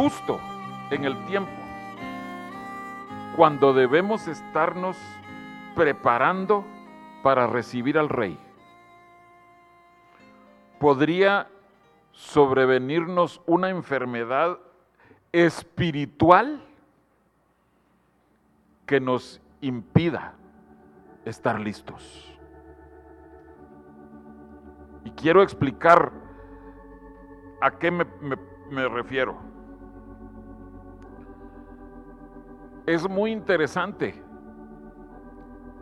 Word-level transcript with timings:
justo 0.00 0.40
en 0.90 1.04
el 1.04 1.26
tiempo 1.26 1.52
cuando 3.36 3.74
debemos 3.74 4.28
estarnos 4.28 4.96
preparando 5.74 6.64
para 7.22 7.46
recibir 7.46 7.98
al 7.98 8.08
rey. 8.08 8.38
Podría 10.78 11.48
sobrevenirnos 12.12 13.42
una 13.44 13.68
enfermedad 13.68 14.58
espiritual 15.32 16.62
que 18.86 19.00
nos 19.00 19.38
impida 19.60 20.32
estar 21.26 21.60
listos. 21.60 22.34
Y 25.04 25.10
quiero 25.10 25.42
explicar 25.42 26.10
a 27.60 27.70
qué 27.72 27.90
me, 27.90 28.88
refiero. 28.88 29.49
Es 32.90 33.08
muy 33.08 33.30
interesante 33.30 34.20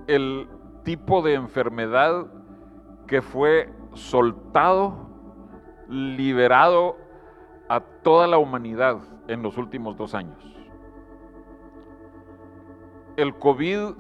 el 0.07 0.47
tipo 0.85 1.23
de 1.23 1.33
enfermedad 1.33 2.27
que 3.07 3.23
fue 3.23 3.73
soltado, 3.95 5.09
liberado 5.89 6.99
a 7.67 7.81
toda 7.81 8.27
la 8.27 8.37
humanidad 8.37 8.99
en 9.27 9.43
los 9.43 9.57
últimos 9.57 9.97
dos 9.97 10.15
años. 10.15 10.37
El 13.17 13.35
COVID 13.39 13.95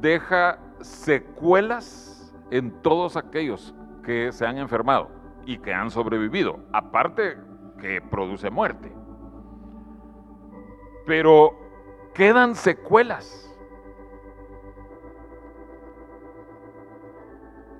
deja 0.00 0.58
secuelas 0.80 2.34
en 2.50 2.72
todos 2.82 3.16
aquellos 3.16 3.76
que 4.02 4.32
se 4.32 4.44
han 4.44 4.58
enfermado 4.58 5.08
y 5.46 5.56
que 5.58 5.72
han 5.72 5.92
sobrevivido, 5.92 6.58
aparte 6.72 7.38
que 7.78 8.00
produce 8.00 8.50
muerte. 8.50 8.92
Pero 11.06 11.59
quedan 12.14 12.54
secuelas. 12.54 13.46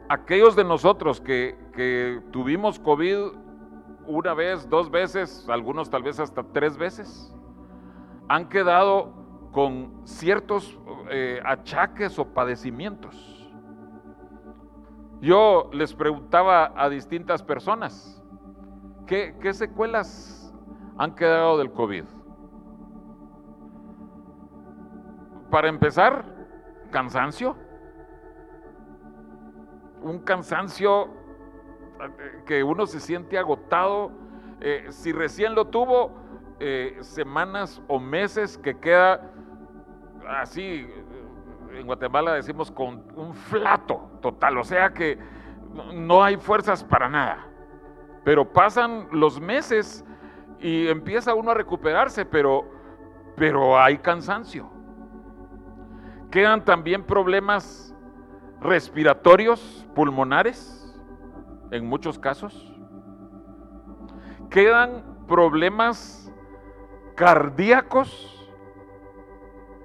Aquellos 0.08 0.56
de 0.56 0.64
nosotros 0.64 1.20
que, 1.20 1.56
que 1.72 2.20
tuvimos 2.32 2.78
COVID 2.78 3.32
una 4.06 4.34
vez, 4.34 4.68
dos 4.68 4.90
veces, 4.90 5.48
algunos 5.48 5.88
tal 5.88 6.02
vez 6.02 6.18
hasta 6.18 6.42
tres 6.42 6.76
veces, 6.76 7.32
han 8.28 8.48
quedado 8.48 9.12
con 9.52 10.00
ciertos 10.04 10.78
eh, 11.10 11.40
achaques 11.44 12.18
o 12.18 12.24
padecimientos. 12.24 13.50
Yo 15.20 15.68
les 15.72 15.94
preguntaba 15.94 16.72
a 16.76 16.88
distintas 16.88 17.42
personas, 17.42 18.22
¿qué, 19.06 19.36
qué 19.40 19.52
secuelas 19.52 20.54
han 20.96 21.14
quedado 21.14 21.58
del 21.58 21.70
COVID? 21.72 22.04
Para 25.50 25.68
empezar, 25.68 26.24
cansancio. 26.90 27.56
Un 30.00 30.20
cansancio 30.20 31.06
eh, 32.00 32.42
que 32.46 32.62
uno 32.62 32.86
se 32.86 33.00
siente 33.00 33.36
agotado. 33.36 34.12
Eh, 34.60 34.86
si 34.90 35.12
recién 35.12 35.54
lo 35.54 35.66
tuvo, 35.66 36.12
eh, 36.60 36.98
semanas 37.00 37.82
o 37.88 37.98
meses 37.98 38.58
que 38.58 38.78
queda 38.78 39.30
así, 40.28 40.86
en 41.72 41.86
Guatemala 41.86 42.34
decimos 42.34 42.70
con 42.70 43.04
un 43.16 43.34
flato 43.34 44.10
total, 44.20 44.58
o 44.58 44.64
sea 44.64 44.90
que 44.90 45.18
no 45.94 46.22
hay 46.22 46.36
fuerzas 46.36 46.84
para 46.84 47.08
nada. 47.08 47.46
Pero 48.22 48.52
pasan 48.52 49.08
los 49.10 49.40
meses 49.40 50.04
y 50.60 50.88
empieza 50.88 51.34
uno 51.34 51.52
a 51.52 51.54
recuperarse, 51.54 52.24
pero, 52.24 52.64
pero 53.36 53.80
hay 53.80 53.98
cansancio. 53.98 54.79
Quedan 56.30 56.64
también 56.64 57.04
problemas 57.04 57.94
respiratorios, 58.60 59.86
pulmonares, 59.94 60.80
en 61.70 61.86
muchos 61.86 62.18
casos. 62.18 62.72
Quedan 64.48 65.04
problemas 65.26 66.32
cardíacos, 67.16 68.50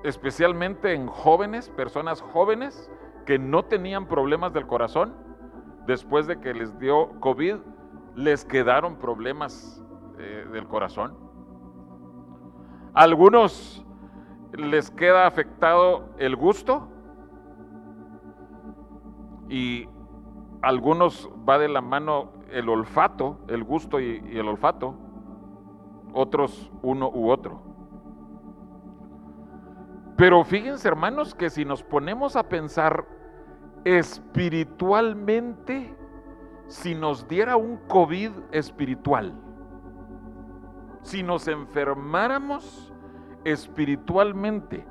especialmente 0.04 0.94
en 0.94 1.08
jóvenes, 1.08 1.70
personas 1.70 2.22
jóvenes 2.22 2.92
que 3.26 3.40
no 3.40 3.66
tenían 3.66 4.08
problemas 4.08 4.54
del 4.54 4.68
corazón. 4.68 5.14
Después 5.86 6.26
de 6.28 6.40
que 6.40 6.54
les 6.54 6.78
dio 6.80 7.20
COVID, 7.20 7.58
les 8.16 8.46
quedaron 8.46 8.98
problemas 8.98 9.84
eh, 10.18 10.48
del 10.52 10.68
corazón. 10.68 11.16
Algunos 12.94 13.85
les 14.58 14.92
queda 14.92 15.28
afectado 15.28 16.10
el 16.18 16.36
gusto 16.36 16.90
y 19.50 19.88
algunos 20.62 21.30
va 21.48 21.58
de 21.58 21.70
la 21.70 21.82
mano 21.82 22.34
el 22.52 22.70
olfato, 22.70 23.40
el 23.48 23.64
gusto 23.64 24.00
y, 24.00 24.24
y 24.32 24.38
el 24.38 24.48
olfato, 24.48 24.96
otros 26.14 26.72
uno 26.82 27.10
u 27.10 27.30
otro. 27.30 27.62
Pero 30.18 30.44
fíjense 30.44 30.88
hermanos 30.88 31.36
que 31.36 31.50
si 31.50 31.66
nos 31.66 31.84
ponemos 31.84 32.36
a 32.36 32.44
pensar 32.44 33.06
espiritualmente, 33.84 35.96
si 36.68 36.96
nos 36.96 37.28
diera 37.28 37.58
un 37.58 37.78
COVID 37.88 38.32
espiritual, 38.52 39.34
si 41.02 41.22
nos 41.22 41.48
enfermáramos 41.48 42.94
espiritualmente 43.46 44.86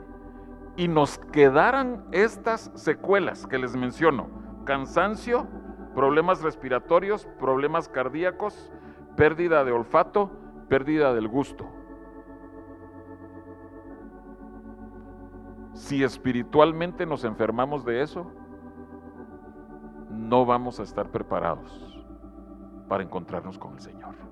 y 0.77 0.89
nos 0.89 1.19
quedaran 1.19 2.05
estas 2.13 2.71
secuelas 2.75 3.47
que 3.47 3.59
les 3.59 3.77
menciono, 3.77 4.29
cansancio, 4.65 5.47
problemas 5.95 6.43
respiratorios, 6.43 7.27
problemas 7.39 7.89
cardíacos, 7.89 8.73
pérdida 9.17 9.65
de 9.65 9.73
olfato, 9.73 10.31
pérdida 10.69 11.13
del 11.15 11.29
gusto. 11.29 11.69
Si 15.75 16.03
espiritualmente 16.03 17.05
nos 17.05 17.25
enfermamos 17.25 17.85
de 17.85 18.03
eso, 18.03 18.31
no 20.11 20.47
vamos 20.47 20.81
a 20.81 20.85
estar 20.85 21.11
preparados 21.11 22.03
para 22.89 23.03
encontrarnos 23.03 23.59
con 23.59 23.75
el 23.75 23.81
Señor. 23.81 24.24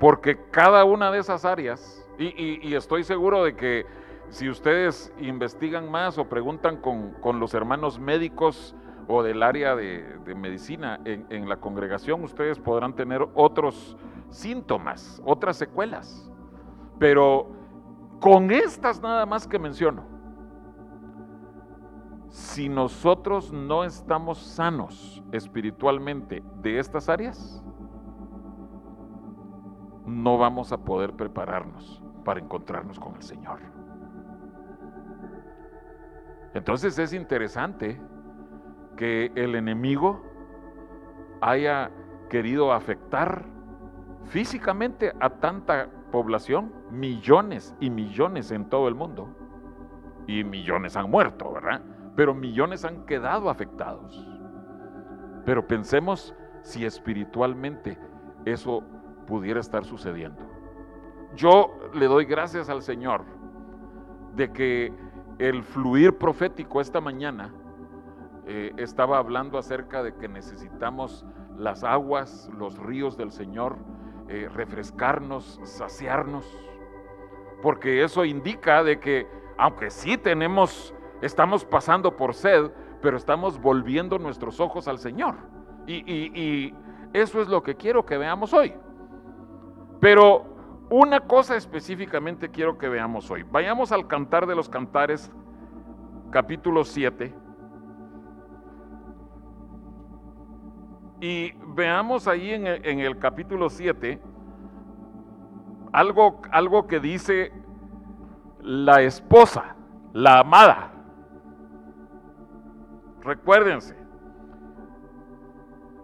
Porque 0.00 0.38
cada 0.50 0.84
una 0.84 1.12
de 1.12 1.18
esas 1.18 1.44
áreas, 1.44 2.02
y, 2.18 2.74
estoy 2.74 3.04
seguro 3.04 3.44
de 3.44 3.54
que 3.54 3.84
si 4.30 4.48
ustedes 4.48 5.12
investigan 5.20 5.90
más 5.90 6.16
o 6.16 6.26
preguntan 6.26 6.78
con, 6.78 7.38
los 7.38 7.52
hermanos 7.52 8.00
médicos 8.00 8.74
o 9.08 9.22
del 9.22 9.42
área 9.42 9.76
de, 9.76 10.18
medicina 10.34 10.98
en, 11.04 11.26
en, 11.28 11.50
la 11.50 11.58
congregación, 11.58 12.24
ustedes 12.24 12.58
podrán 12.58 12.94
tener 12.94 13.28
otros 13.34 13.98
síntomas, 14.30 15.20
otras 15.26 15.58
secuelas. 15.58 16.32
Pero 16.98 17.48
con 18.20 18.50
estas 18.50 19.02
nada 19.02 19.26
más 19.26 19.46
que 19.46 19.58
menciono, 19.58 20.06
si 22.28 22.70
nosotros 22.70 23.52
no 23.52 23.84
estamos 23.84 24.38
sanos 24.38 25.22
espiritualmente 25.30 26.42
de 26.62 26.78
estas 26.78 27.10
áreas, 27.10 27.62
no 30.10 30.38
vamos 30.38 30.72
a 30.72 30.78
poder 30.78 31.12
prepararnos 31.12 32.02
para 32.24 32.40
encontrarnos 32.40 32.98
con 32.98 33.14
el 33.16 33.22
Señor. 33.22 33.60
Entonces 36.52 36.98
es 36.98 37.12
interesante 37.12 38.00
que 38.96 39.32
el 39.34 39.54
enemigo 39.54 40.22
haya 41.40 41.90
querido 42.28 42.72
afectar 42.72 43.46
físicamente 44.24 45.12
a 45.20 45.30
tanta 45.30 45.88
población, 46.10 46.72
millones 46.90 47.74
y 47.80 47.88
millones 47.88 48.50
en 48.50 48.68
todo 48.68 48.88
el 48.88 48.94
mundo, 48.94 49.28
y 50.26 50.44
millones 50.44 50.96
han 50.96 51.10
muerto, 51.10 51.52
¿verdad? 51.52 51.82
Pero 52.14 52.34
millones 52.34 52.84
han 52.84 53.06
quedado 53.06 53.48
afectados. 53.48 54.28
Pero 55.44 55.66
pensemos 55.66 56.34
si 56.62 56.84
espiritualmente 56.84 57.98
eso 58.44 58.84
pudiera 59.30 59.60
estar 59.60 59.84
sucediendo. 59.84 60.42
Yo 61.36 61.78
le 61.94 62.06
doy 62.06 62.24
gracias 62.24 62.68
al 62.68 62.82
Señor 62.82 63.24
de 64.34 64.52
que 64.52 64.92
el 65.38 65.62
fluir 65.62 66.18
profético 66.18 66.80
esta 66.80 67.00
mañana 67.00 67.54
eh, 68.48 68.72
estaba 68.76 69.18
hablando 69.18 69.56
acerca 69.56 70.02
de 70.02 70.16
que 70.16 70.26
necesitamos 70.26 71.24
las 71.56 71.84
aguas, 71.84 72.50
los 72.58 72.76
ríos 72.76 73.16
del 73.16 73.30
Señor, 73.30 73.76
eh, 74.26 74.48
refrescarnos, 74.52 75.60
saciarnos, 75.62 76.44
porque 77.62 78.02
eso 78.02 78.24
indica 78.24 78.82
de 78.82 78.98
que 78.98 79.28
aunque 79.56 79.90
sí 79.90 80.18
tenemos, 80.18 80.92
estamos 81.22 81.64
pasando 81.64 82.16
por 82.16 82.34
sed, 82.34 82.72
pero 83.00 83.16
estamos 83.16 83.60
volviendo 83.60 84.18
nuestros 84.18 84.58
ojos 84.58 84.88
al 84.88 84.98
Señor. 84.98 85.36
y 85.86 86.74
eso 87.12 87.40
es 87.40 87.48
lo 87.48 87.62
que 87.62 87.76
quiero 87.76 88.04
que 88.04 88.18
veamos 88.18 88.52
hoy. 88.52 88.74
Pero 90.00 90.44
una 90.88 91.20
cosa 91.20 91.56
específicamente 91.56 92.48
quiero 92.48 92.78
que 92.78 92.88
veamos 92.88 93.30
hoy. 93.30 93.44
Vayamos 93.44 93.92
al 93.92 94.08
Cantar 94.08 94.46
de 94.46 94.56
los 94.56 94.68
Cantares, 94.68 95.30
capítulo 96.30 96.84
7. 96.84 97.34
Y 101.20 101.52
veamos 101.74 102.26
ahí 102.26 102.50
en 102.50 102.66
el, 102.66 103.18
capítulo 103.18 103.68
7 103.68 104.18
algo, 105.92 106.40
algo 106.50 106.86
que 106.86 106.98
dice 106.98 107.52
la 108.62 109.02
esposa, 109.02 109.76
la 110.14 110.38
amada. 110.38 110.92
Recuérdense, 113.22 113.94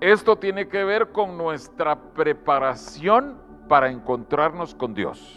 esto 0.01 0.37
tiene 0.37 0.69
que 0.69 0.85
ver 0.85 1.13
con 1.13 1.39
nuestra 1.39 1.99
preparación 1.99 3.46
para 3.69 3.91
encontrarnos 3.91 4.75
con 4.75 4.95
Dios. 4.95 5.37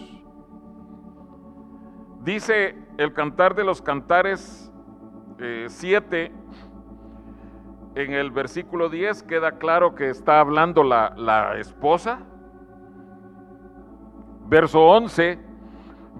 Dice 2.21 2.77
el 2.97 3.13
cantar 3.13 3.55
de 3.55 3.63
los 3.63 3.81
cantares 3.81 4.71
7, 5.67 6.25
eh, 6.25 6.31
en 7.95 8.13
el 8.13 8.31
versículo 8.31 8.89
10 8.89 9.23
queda 9.23 9.53
claro 9.53 9.95
que 9.95 10.09
está 10.09 10.39
hablando 10.39 10.83
la, 10.83 11.13
la 11.15 11.57
esposa. 11.57 12.19
Verso 14.47 14.81
11, 14.85 15.39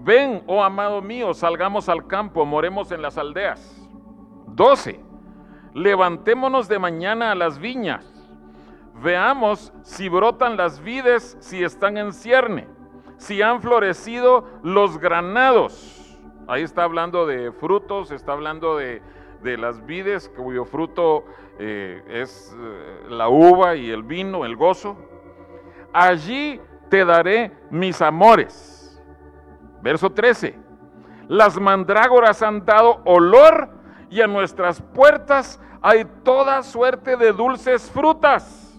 ven, 0.02 0.42
oh 0.46 0.62
amado 0.62 1.02
mío, 1.02 1.34
salgamos 1.34 1.88
al 1.88 2.06
campo, 2.06 2.46
moremos 2.46 2.92
en 2.92 3.02
las 3.02 3.18
aldeas. 3.18 3.76
12, 4.46 5.00
levantémonos 5.74 6.68
de 6.68 6.78
mañana 6.78 7.32
a 7.32 7.34
las 7.34 7.58
viñas 7.58 8.09
Veamos 9.02 9.72
si 9.82 10.10
brotan 10.10 10.58
las 10.58 10.82
vides, 10.82 11.34
si 11.40 11.64
están 11.64 11.96
en 11.96 12.12
cierne, 12.12 12.68
si 13.16 13.40
han 13.40 13.62
florecido 13.62 14.46
los 14.62 14.98
granados. 14.98 16.18
Ahí 16.46 16.62
está 16.62 16.84
hablando 16.84 17.26
de 17.26 17.50
frutos, 17.50 18.10
está 18.10 18.32
hablando 18.32 18.76
de, 18.76 19.00
las 19.42 19.86
vides 19.86 20.28
cuyo 20.36 20.66
fruto 20.66 21.24
eh, 21.58 22.02
es 22.08 22.54
eh, 22.54 23.06
la 23.08 23.30
uva 23.30 23.74
y 23.74 23.90
el 23.90 24.02
vino, 24.02 24.44
el 24.44 24.54
gozo. 24.54 24.98
Allí 25.94 26.60
te 26.90 27.06
daré 27.06 27.52
mis 27.70 28.02
amores. 28.02 29.02
Verso 29.80 30.10
13. 30.10 30.58
Las 31.26 31.58
mandrágoras 31.58 32.42
han 32.42 32.66
dado 32.66 33.00
olor 33.06 33.70
y 34.10 34.20
a 34.20 34.26
nuestras 34.26 34.82
puertas 34.82 35.58
hay 35.80 36.04
toda 36.22 36.62
suerte 36.62 37.16
de 37.16 37.32
dulces 37.32 37.90
frutas 37.90 38.69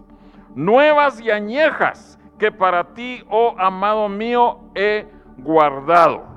nuevas 0.55 1.19
y 1.21 1.31
añejas 1.31 2.19
que 2.37 2.51
para 2.51 2.93
ti, 2.93 3.23
oh 3.29 3.55
amado 3.57 4.09
mío, 4.09 4.59
he 4.75 5.07
guardado. 5.37 6.31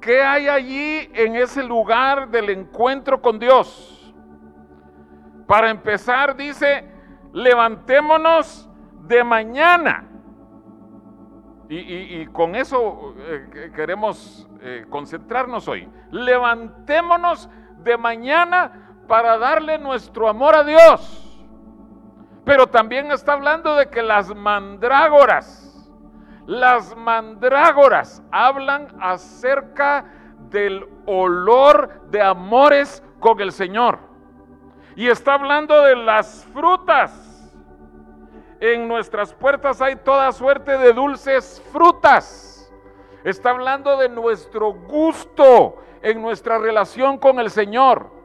¿Qué 0.00 0.22
hay 0.22 0.48
allí 0.48 1.10
en 1.12 1.36
ese 1.36 1.62
lugar 1.62 2.30
del 2.30 2.50
encuentro 2.50 3.20
con 3.20 3.38
Dios? 3.38 4.14
Para 5.46 5.70
empezar, 5.70 6.36
dice, 6.36 6.88
levantémonos 7.32 8.70
de 9.06 9.24
mañana. 9.24 10.06
Y, 11.68 12.26
con 12.26 12.56
eso 12.56 13.14
eh, 13.18 13.70
queremos 13.76 14.48
eh, 14.60 14.86
concentrarnos 14.88 15.68
hoy. 15.68 15.88
Levantémonos 16.10 17.48
de 17.78 17.96
mañana 17.96 18.89
para 19.10 19.38
darle 19.38 19.76
nuestro 19.76 20.28
amor 20.28 20.54
a 20.54 20.62
Dios. 20.62 21.36
Pero 22.44 22.68
también 22.68 23.10
está 23.10 23.32
hablando 23.32 23.74
de 23.74 23.90
que 23.90 24.04
las 24.04 24.32
mandrágoras, 24.32 25.90
las 26.46 26.94
mandrágoras 26.96 28.22
hablan 28.30 28.86
acerca 29.00 30.04
del 30.48 30.88
olor 31.06 32.02
de 32.10 32.22
amores 32.22 33.02
con 33.18 33.40
el 33.40 33.50
Señor. 33.50 33.98
Y 34.94 35.08
está 35.08 35.34
hablando 35.34 35.82
de 35.82 35.96
las 35.96 36.46
frutas. 36.54 37.50
En 38.60 38.86
nuestras 38.86 39.34
puertas 39.34 39.82
hay 39.82 39.96
toda 39.96 40.30
suerte 40.30 40.78
de 40.78 40.92
dulces 40.92 41.60
frutas. 41.72 42.72
Está 43.24 43.50
hablando 43.50 43.96
de 43.96 44.08
nuestro 44.08 44.72
gusto 44.72 45.78
en 46.00 46.22
nuestra 46.22 46.58
relación 46.58 47.18
con 47.18 47.40
el 47.40 47.50
Señor 47.50 48.19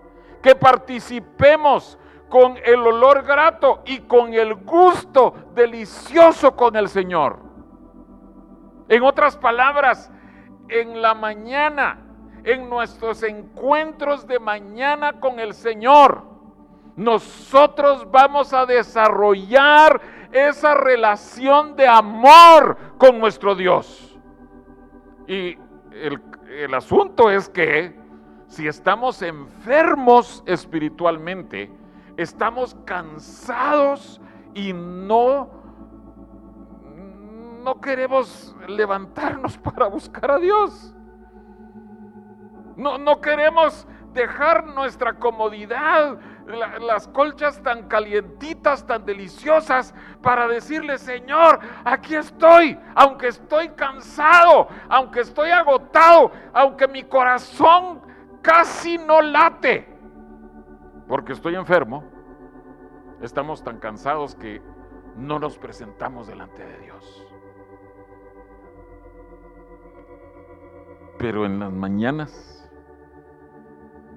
que 0.45 0.55
participemos 0.55 1.97
con 2.29 2.55
el 2.63 2.79
olor 2.81 3.23
grato 3.23 3.81
y 3.83 4.01
con 4.01 4.31
el 4.31 4.53
gusto 4.53 5.33
delicioso 5.55 6.55
con 6.55 6.75
el 6.75 6.87
Señor. 6.87 7.39
En 8.87 9.01
otras 9.01 9.37
palabras, 9.37 10.11
en 10.69 11.01
la 11.01 11.15
mañana, 11.15 11.99
en 12.43 12.69
nuestros 12.69 13.23
encuentros 13.23 14.27
de 14.27 14.37
mañana 14.37 15.19
con 15.19 15.39
el 15.39 15.55
Señor, 15.55 16.21
nosotros 16.95 18.11
vamos 18.11 18.53
a 18.53 18.67
desarrollar 18.67 19.99
esa 20.31 20.75
relación 20.75 21.75
de 21.75 21.87
amor 21.87 22.77
con 22.99 23.17
nuestro 23.17 23.55
Dios. 23.55 24.15
Y 25.27 25.57
el, 25.91 26.21
el 26.51 26.71
asunto 26.75 27.31
es 27.31 27.49
que 27.49 28.04
si 28.55 28.69
estamos 28.69 29.21
enfermos 29.21 30.41
espiritualmente, 30.45 31.69
estamos 32.15 32.73
cansados 32.85 34.21
y 34.53 34.71
no 34.71 35.49
no 37.65 37.81
queremos 37.81 38.55
levantarnos 38.67 39.57
para 39.75 39.87
buscar 39.87 40.31
a 40.31 40.37
Dios. 40.37 40.95
No, 42.77 42.97
no 42.97 43.19
queremos 43.19 43.85
dejar 44.13 44.67
nuestra 44.67 45.15
comodidad, 45.15 46.17
las 46.79 47.09
colchas 47.09 47.61
tan 47.61 47.89
calientitas, 47.89 48.85
tan 48.85 49.03
deliciosas, 49.03 49.93
para 50.21 50.47
decirle, 50.47 50.97
Señor, 50.97 51.59
aquí 51.83 52.15
estoy, 52.15 52.79
aunque 52.93 53.27
estoy 53.27 53.69
cansado, 53.69 54.69
aunque 54.87 55.21
estoy 55.21 55.49
agotado, 55.49 56.31
aunque 56.53 56.87
mi 56.87 57.03
corazón 57.03 58.04
casi 58.45 58.97
no 58.99 59.21
late, 59.21 59.87
porque 61.07 61.33
estoy 61.33 61.55
enfermo, 61.55 62.03
estamos 63.21 63.63
tan 63.63 63.79
cansados 63.79 64.35
que 64.35 64.61
no 65.17 65.39
nos 65.39 65.57
presentamos 65.57 66.27
delante 66.27 66.63
de 66.63 66.77
Dios. 66.79 67.27
Pero 71.17 71.45
en 71.45 71.59
las 71.59 71.71
mañanas, 71.71 72.71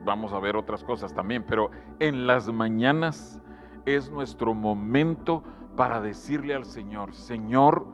vamos 0.04 0.32
a 0.32 0.38
ver 0.40 0.56
otras 0.56 0.84
cosas 0.84 1.14
también, 1.14 1.44
pero 1.46 1.70
en 1.98 2.26
las 2.26 2.52
mañanas 2.52 3.40
es 3.86 4.10
nuestro 4.10 4.52
momento 4.52 5.42
para 5.74 6.02
decirle 6.02 6.54
al 6.54 6.66
Señor, 6.66 7.14
Señor, 7.14 7.86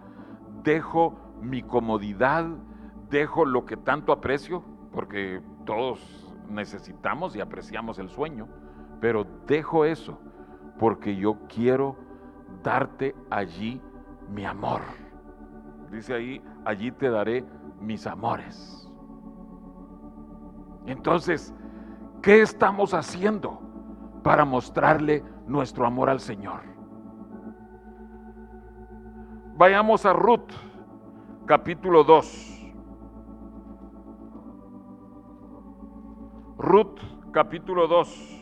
dejo 0.64 1.16
mi 1.40 1.62
comodidad, 1.62 2.46
dejo 3.08 3.44
lo 3.44 3.66
que 3.66 3.76
tanto 3.76 4.10
aprecio, 4.10 4.64
porque 4.90 5.40
todos 5.64 6.23
necesitamos 6.48 7.34
y 7.36 7.40
apreciamos 7.40 7.98
el 7.98 8.08
sueño, 8.08 8.48
pero 9.00 9.26
dejo 9.46 9.84
eso 9.84 10.18
porque 10.78 11.16
yo 11.16 11.38
quiero 11.48 11.96
darte 12.62 13.14
allí 13.30 13.80
mi 14.30 14.44
amor. 14.44 14.80
Dice 15.90 16.14
ahí, 16.14 16.42
allí 16.64 16.90
te 16.90 17.10
daré 17.10 17.44
mis 17.80 18.06
amores. 18.06 18.90
Entonces, 20.86 21.54
¿qué 22.22 22.42
estamos 22.42 22.94
haciendo 22.94 23.60
para 24.22 24.44
mostrarle 24.44 25.22
nuestro 25.46 25.86
amor 25.86 26.10
al 26.10 26.20
Señor? 26.20 26.60
Vayamos 29.56 30.04
a 30.04 30.12
Ruth, 30.12 30.50
capítulo 31.46 32.02
2. 32.02 32.53
Ruth 36.64 36.98
capítulo 37.30 37.86
2. 37.86 38.40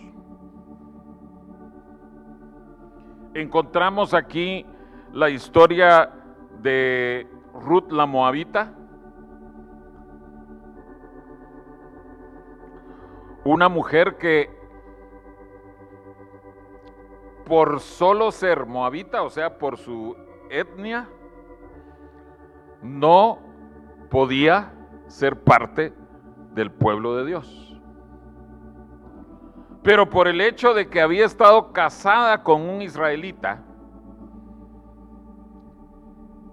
Encontramos 3.34 4.14
aquí 4.14 4.64
la 5.12 5.28
historia 5.28 6.08
de 6.60 7.26
Ruth 7.52 7.90
la 7.90 8.06
Moabita, 8.06 8.74
una 13.44 13.68
mujer 13.68 14.16
que 14.18 14.48
por 17.44 17.80
solo 17.80 18.30
ser 18.30 18.66
moabita, 18.66 19.24
o 19.24 19.30
sea, 19.30 19.58
por 19.58 19.78
su 19.78 20.16
etnia, 20.48 21.08
no 22.82 23.40
podía 24.10 24.72
ser 25.08 25.42
parte 25.42 25.92
del 26.54 26.70
pueblo 26.70 27.16
de 27.16 27.26
Dios 27.26 27.71
pero 29.82 30.08
por 30.08 30.28
el 30.28 30.40
hecho 30.40 30.74
de 30.74 30.88
que 30.88 31.00
había 31.00 31.26
estado 31.26 31.72
casada 31.72 32.42
con 32.42 32.62
un 32.62 32.82
israelita, 32.82 33.62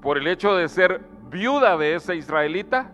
por 0.02 0.18
el 0.18 0.28
hecho 0.28 0.56
de 0.56 0.68
ser 0.68 1.06
viuda 1.30 1.78
de 1.78 1.96
esa 1.96 2.16
israelita, 2.16 2.92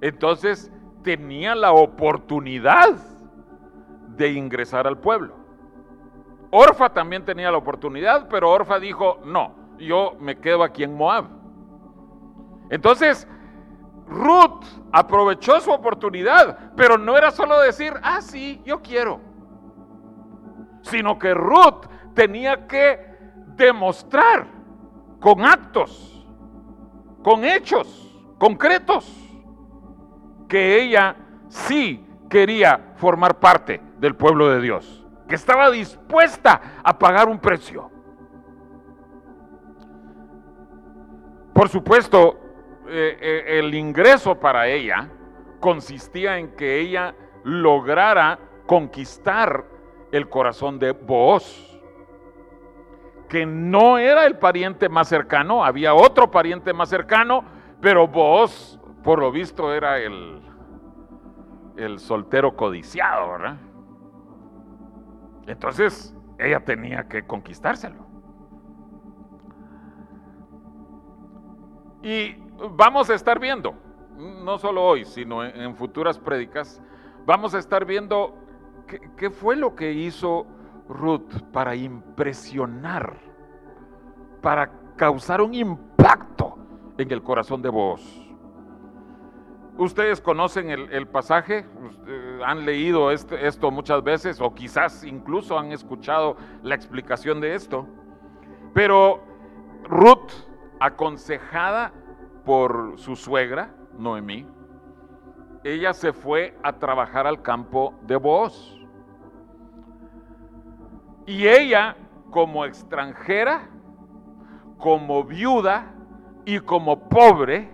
entonces 0.00 0.72
tenía 1.02 1.54
la 1.54 1.72
oportunidad 1.72 2.96
de 4.16 4.32
ingresar 4.32 4.86
al 4.86 4.98
pueblo. 4.98 5.36
Orfa 6.50 6.88
también 6.90 7.24
tenía 7.24 7.50
la 7.50 7.58
oportunidad, 7.58 8.28
pero 8.28 8.50
Orfa 8.50 8.80
dijo, 8.80 9.20
no, 9.24 9.54
yo 9.78 10.16
me 10.18 10.38
quedo 10.38 10.62
aquí 10.62 10.82
en 10.82 10.94
Moab. 10.94 11.26
Entonces, 12.70 13.28
Ruth 14.08 14.64
aprovechó 14.90 15.60
su 15.60 15.70
oportunidad, 15.70 16.72
pero 16.76 16.98
no 16.98 17.16
era 17.16 17.30
solo 17.30 17.60
decir, 17.60 17.92
ah, 18.02 18.20
sí, 18.20 18.62
yo 18.64 18.80
quiero, 18.80 19.20
sino 20.86 21.18
que 21.18 21.34
Ruth 21.34 21.86
tenía 22.14 22.66
que 22.66 22.98
demostrar 23.56 24.46
con 25.20 25.44
actos, 25.44 26.24
con 27.22 27.44
hechos 27.44 28.14
concretos, 28.38 29.12
que 30.48 30.80
ella 30.80 31.16
sí 31.48 32.06
quería 32.28 32.92
formar 32.96 33.38
parte 33.40 33.80
del 33.98 34.14
pueblo 34.14 34.48
de 34.48 34.60
Dios, 34.60 35.04
que 35.28 35.34
estaba 35.34 35.70
dispuesta 35.70 36.60
a 36.84 36.98
pagar 36.98 37.28
un 37.28 37.38
precio. 37.38 37.90
Por 41.52 41.68
supuesto, 41.68 42.38
eh, 42.88 43.18
eh, 43.20 43.58
el 43.58 43.74
ingreso 43.74 44.38
para 44.38 44.68
ella 44.68 45.08
consistía 45.58 46.38
en 46.38 46.54
que 46.54 46.78
ella 46.78 47.14
lograra 47.42 48.38
conquistar 48.66 49.75
el 50.16 50.28
corazón 50.28 50.78
de 50.78 50.92
Booz, 50.92 51.80
que 53.28 53.44
no 53.44 53.98
era 53.98 54.26
el 54.26 54.38
pariente 54.38 54.88
más 54.88 55.08
cercano, 55.08 55.64
había 55.64 55.94
otro 55.94 56.30
pariente 56.30 56.72
más 56.72 56.88
cercano, 56.88 57.44
pero 57.80 58.06
Booz, 58.06 58.78
por 59.02 59.18
lo 59.18 59.30
visto, 59.30 59.72
era 59.72 59.98
el, 59.98 60.40
el 61.76 61.98
soltero 61.98 62.56
codiciado, 62.56 63.32
¿verdad? 63.32 63.56
Entonces, 65.46 66.14
ella 66.38 66.60
tenía 66.60 67.06
que 67.08 67.26
conquistárselo. 67.26 68.06
Y 72.02 72.36
vamos 72.76 73.10
a 73.10 73.14
estar 73.14 73.38
viendo, 73.38 73.74
no 74.16 74.58
solo 74.58 74.84
hoy, 74.84 75.04
sino 75.04 75.44
en, 75.44 75.74
futuras 75.74 76.18
prédicas, 76.18 76.82
vamos 77.24 77.54
a 77.54 77.58
estar 77.58 77.84
viendo 77.84 78.34
qué, 78.86 79.30
fue 79.30 79.56
lo 79.56 79.74
que 79.74 79.92
hizo 79.92 80.46
Ruth 80.88 81.42
para 81.52 81.74
impresionar, 81.74 83.18
para 84.40 84.70
causar 84.96 85.40
un 85.40 85.54
impacto 85.54 86.56
en 86.98 87.10
el 87.10 87.22
corazón 87.22 87.62
de 87.62 87.68
vos. 87.68 88.22
Ustedes 89.78 90.22
conocen 90.22 90.70
el, 90.70 91.06
pasaje, 91.06 91.66
han 92.44 92.64
leído 92.64 93.10
este, 93.10 93.46
esto 93.46 93.70
muchas 93.70 94.02
veces 94.02 94.40
o 94.40 94.54
quizás 94.54 95.04
incluso 95.04 95.58
han 95.58 95.70
escuchado 95.70 96.36
la 96.62 96.74
explicación 96.74 97.40
de 97.40 97.54
esto, 97.54 97.86
pero 98.72 99.22
Ruth, 99.84 100.32
aconsejada 100.80 101.92
por 102.44 102.94
su 102.96 103.16
suegra, 103.16 103.74
Noemí, 103.98 104.46
ella 105.64 105.92
se 105.92 106.12
fue 106.12 106.56
a 106.62 106.72
trabajar 106.74 107.26
al 107.26 107.42
campo 107.42 107.94
de 108.02 108.16
Boaz. 108.16 108.75
Y 111.26 111.46
ella, 111.46 111.96
como 112.30 112.64
extranjera, 112.64 113.68
como 114.78 115.24
viuda 115.24 115.92
y 116.44 116.60
como 116.60 117.08
pobre, 117.08 117.70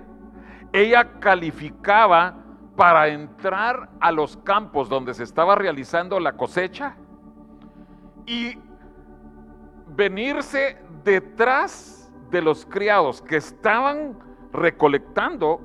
ella 0.73 1.21
calificaba 1.21 2.37
para 2.77 3.09
entrar 3.09 3.91
a 4.01 4.11
los 4.11 4.37
campos 4.39 4.89
donde 4.89 5.13
se 5.15 5.25
estaba 5.25 5.55
realizando 5.55 6.19
la 6.19 6.33
cosecha 6.33 6.97
y 8.27 8.59
venirse 9.89 10.79
detrás 11.05 12.11
de 12.31 12.41
los 12.41 12.65
criados 12.65 13.21
que 13.21 13.37
estaban 13.37 14.19
recolectando 14.53 15.61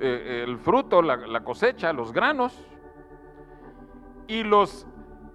eh, 0.00 0.44
el 0.46 0.58
fruto, 0.58 1.02
la, 1.02 1.44
cosecha, 1.44 1.92
los 1.92 2.12
granos, 2.12 2.66
y 4.26 4.44
los 4.44 4.86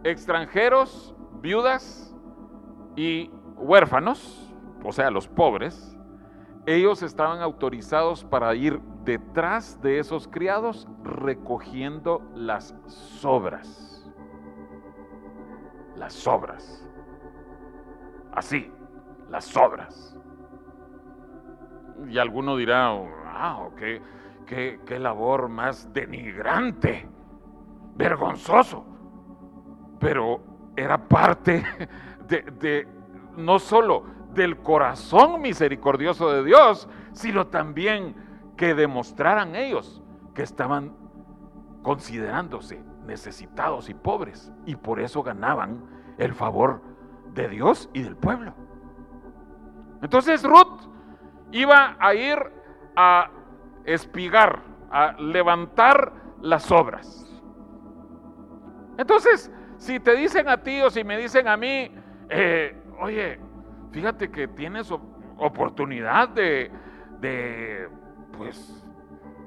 extranjeros, 0.03 1.14
viudas 1.45 2.11
y 2.95 3.29
huérfanos, 3.55 4.51
o 4.83 4.91
sea, 4.91 5.11
los 5.11 5.27
pobres, 5.27 5.95
ellos 6.65 7.03
estaban 7.03 7.39
autorizados 7.39 8.23
para 8.25 8.55
ir 8.55 8.81
detrás 9.03 9.79
de 9.79 9.99
esos 9.99 10.27
criados 10.27 10.87
recogiendo 11.03 12.23
las 12.33 12.75
sobras. 12.87 14.11
Las 15.95 16.13
sobras. 16.13 16.83
Así, 18.31 18.71
las 19.29 19.45
sobras. 19.45 20.17
Y 22.09 22.17
alguno 22.17 22.57
dirá, 22.57 22.89
wow, 22.89 23.75
qué, 23.75 24.01
qué, 24.47 24.99
labor 24.99 25.47
más 25.47 25.93
denigrante, 25.93 27.07
vergonzoso. 27.95 28.83
Pero 29.99 30.54
era 30.75 30.97
parte 30.97 31.63
de, 32.27 32.87
no 33.37 33.59
solo 33.59 34.03
del 34.33 34.57
corazón 34.57 35.41
misericordioso 35.41 36.31
de 36.31 36.43
Dios, 36.43 36.87
sino 37.13 37.47
también 37.47 38.15
que 38.57 38.73
demostraran 38.73 39.55
ellos 39.55 40.01
que 40.33 40.43
estaban 40.43 40.93
considerándose 41.81 42.83
necesitados 43.05 43.89
y 43.89 43.93
pobres 43.93 44.51
y 44.65 44.75
por 44.75 44.99
eso 44.99 45.23
ganaban 45.23 45.85
el 46.17 46.33
favor 46.33 46.81
de 47.33 47.47
Dios 47.47 47.89
y 47.93 48.01
del 48.01 48.15
pueblo. 48.15 48.53
Entonces 50.01 50.43
Ruth 50.43 50.89
iba 51.51 51.95
a 51.99 52.13
ir 52.13 52.37
a 52.95 53.29
espigar, 53.85 54.61
a 54.91 55.13
levantar 55.13 56.13
las 56.41 56.71
obras. 56.71 57.21
Entonces, 58.97 59.51
si 59.77 59.99
te 59.99 60.15
dicen 60.15 60.49
a 60.49 60.57
ti 60.57 60.81
o 60.81 60.89
si 60.89 61.03
me 61.03 61.17
dicen 61.17 61.47
a 61.47 61.57
mí, 61.57 61.91
eh, 62.29 62.75
oye, 62.99 63.39
fíjate 63.91 64.31
que 64.31 64.47
tienes 64.47 64.91
oportunidad 65.37 66.29
de, 66.29 66.71
de, 67.19 67.89
pues, 68.37 68.83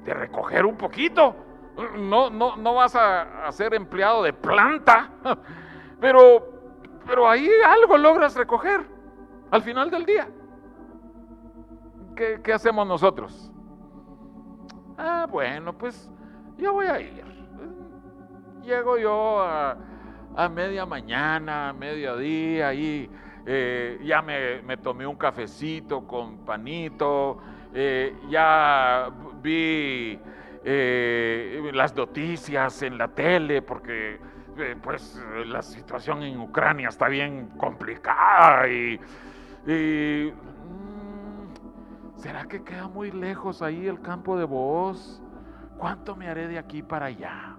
de 0.03 0.13
recoger 0.13 0.65
un 0.65 0.77
poquito. 0.77 1.35
No, 1.97 2.29
no, 2.29 2.57
no 2.57 2.73
vas 2.75 2.95
a, 2.95 3.51
ser 3.51 3.73
empleado 3.73 4.23
de 4.23 4.33
planta, 4.33 5.09
pero, 6.01 6.61
pero 7.05 7.29
ahí 7.29 7.49
algo 7.65 7.97
logras 7.97 8.35
recoger 8.35 8.85
al 9.51 9.61
final 9.61 9.89
del 9.89 10.05
día. 10.05 10.27
¿qué, 12.43 12.53
hacemos 12.53 12.85
nosotros? 12.85 13.51
Ah, 14.97 15.25
bueno, 15.29 15.77
pues 15.77 16.11
yo 16.57 16.73
voy 16.73 16.87
a 16.87 16.99
ir. 16.99 17.23
Llego 18.61 18.97
yo 18.97 19.41
a, 19.41 19.77
media 20.49 20.85
mañana, 20.85 21.69
a 21.69 21.73
mediodía, 21.73 22.73
y 22.73 23.09
eh, 23.45 23.99
ya 24.03 24.21
me, 24.21 24.77
tomé 24.77 25.07
un 25.07 25.15
cafecito 25.15 26.05
con 26.05 26.45
panito, 26.45 27.39
eh, 27.73 28.15
ya 28.29 29.09
vi 29.41 30.19
eh, 30.63 31.71
las 31.73 31.95
noticias 31.95 32.81
en 32.83 32.97
la 32.97 33.07
tele, 33.07 33.61
porque 33.61 34.19
pues 34.83 35.21
la 35.45 35.61
situación 35.61 36.21
en 36.23 36.37
Ucrania 36.37 36.89
está 36.89 37.07
bien 37.07 37.47
complicada 37.57 38.67
y 38.67 38.99
¿Será 42.19 42.43
que 42.43 42.61
queda 42.63 42.89
muy 42.89 43.11
lejos 43.11 43.61
ahí 43.61 43.87
el 43.87 44.01
campo 44.01 44.37
de 44.37 44.43
voz? 44.43 45.21
¿Cuánto 45.77 46.17
me 46.17 46.27
haré 46.27 46.49
de 46.49 46.59
aquí 46.59 46.83
para 46.83 47.05
allá? 47.05 47.58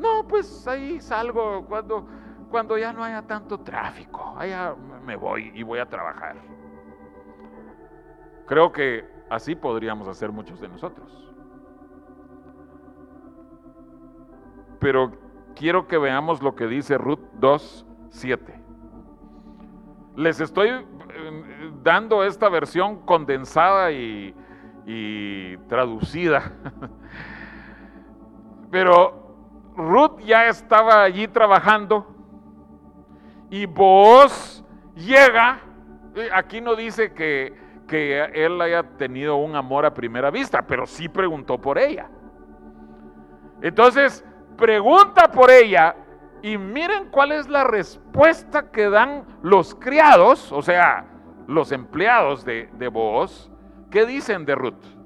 No, 0.00 0.26
pues 0.26 0.66
ahí 0.66 0.98
salgo 1.00 1.64
cuando, 1.66 2.06
cuando 2.50 2.78
ya 2.78 2.92
no 2.92 3.04
haya 3.04 3.22
tanto 3.22 3.60
tráfico. 3.60 4.34
Allá 4.36 4.74
me 5.04 5.14
voy 5.14 5.52
y 5.54 5.62
voy 5.62 5.78
a 5.78 5.86
trabajar. 5.86 6.36
Creo 8.46 8.72
que 8.72 9.04
así 9.28 9.54
podríamos 9.54 10.08
hacer 10.08 10.32
muchos 10.32 10.58
de 10.60 10.68
nosotros. 10.68 11.30
Pero 14.80 15.12
quiero 15.54 15.86
que 15.86 15.98
veamos 15.98 16.42
lo 16.42 16.54
que 16.54 16.66
dice 16.66 16.96
Ruth 16.96 17.20
2, 17.34 17.86
7. 18.08 18.60
Les 20.16 20.40
estoy 20.40 20.86
dando 21.82 22.24
esta 22.24 22.48
versión 22.48 23.00
condensada 23.04 23.92
y, 23.92 24.34
traducida. 25.68 26.52
Pero 28.70 29.19
Ruth 29.80 30.20
ya 30.20 30.48
estaba 30.48 31.02
allí 31.02 31.26
trabajando 31.26 32.06
y 33.50 33.66
vos 33.66 34.64
llega, 34.94 35.60
eh, 36.14 36.28
aquí 36.32 36.60
no 36.60 36.76
dice 36.76 37.12
que, 37.12 37.52
que 37.88 38.22
él 38.34 38.60
haya 38.60 38.82
tenido 38.82 39.36
un 39.36 39.56
amor 39.56 39.84
a 39.84 39.92
primera 39.92 40.30
vista, 40.30 40.62
pero 40.62 40.86
sí 40.86 41.08
preguntó 41.08 41.60
por 41.60 41.78
ella. 41.78 42.08
Entonces, 43.62 44.24
pregunta 44.56 45.30
por 45.30 45.50
ella 45.50 45.96
y 46.42 46.56
miren 46.56 47.10
cuál 47.10 47.32
es 47.32 47.48
la 47.48 47.64
respuesta 47.64 48.70
que 48.70 48.88
dan 48.88 49.24
los 49.42 49.74
criados, 49.74 50.52
o 50.52 50.62
sea, 50.62 51.06
los 51.46 51.72
empleados 51.72 52.44
de, 52.44 52.68
de 52.74 52.88
Boaz, 52.88 53.50
¿qué 53.90 54.06
dicen 54.06 54.44
de 54.44 54.54
Ruth? 54.54 54.99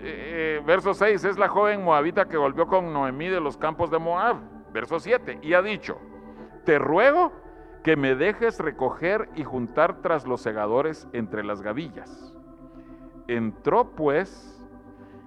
Eh, 0.00 0.62
verso 0.64 0.94
6, 0.94 1.24
es 1.24 1.38
la 1.38 1.48
joven 1.48 1.82
moabita 1.82 2.28
que 2.28 2.36
volvió 2.36 2.66
con 2.66 2.92
Noemí 2.92 3.28
de 3.28 3.40
los 3.40 3.56
campos 3.56 3.90
de 3.90 3.98
Moab. 3.98 4.36
Verso 4.72 5.00
7, 5.00 5.40
y 5.42 5.54
ha 5.54 5.62
dicho, 5.62 5.98
te 6.64 6.78
ruego 6.78 7.32
que 7.82 7.96
me 7.96 8.14
dejes 8.14 8.58
recoger 8.58 9.28
y 9.34 9.44
juntar 9.44 10.02
tras 10.02 10.26
los 10.26 10.40
segadores 10.40 11.08
entre 11.12 11.42
las 11.42 11.62
gavillas. 11.62 12.34
Entró 13.26 13.92
pues 13.92 14.62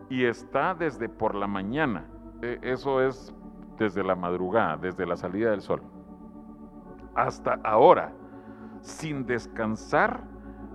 y 0.09 0.25
está 0.25 0.75
desde 0.75 1.09
por 1.09 1.35
la 1.35 1.47
mañana. 1.47 2.05
E, 2.41 2.59
eso 2.61 3.01
es 3.01 3.33
desde 3.77 4.03
la 4.03 4.15
madrugada, 4.15 4.77
desde 4.77 5.05
la 5.05 5.15
salida 5.15 5.51
del 5.51 5.61
sol. 5.61 5.81
Hasta 7.15 7.59
ahora, 7.63 8.13
sin 8.81 9.25
descansar 9.25 10.23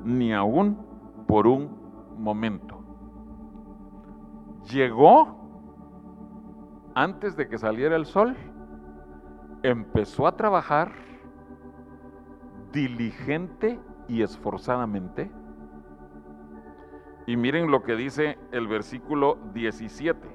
ni 0.02 0.32
aún 0.32 0.84
por 1.26 1.46
un 1.46 1.70
momento. 2.18 2.75
Llegó 4.70 5.46
antes 6.94 7.36
de 7.36 7.48
que 7.48 7.58
saliera 7.58 7.94
el 7.94 8.06
sol, 8.06 8.34
empezó 9.62 10.26
a 10.26 10.36
trabajar 10.36 10.92
diligente 12.72 13.78
y 14.08 14.22
esforzadamente. 14.22 15.30
Y 17.26 17.36
miren 17.36 17.70
lo 17.70 17.82
que 17.82 17.96
dice 17.96 18.38
el 18.50 18.66
versículo 18.66 19.38
17, 19.52 20.28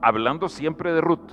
hablando 0.00 0.48
siempre 0.48 0.92
de 0.92 1.00
Ruth. 1.00 1.32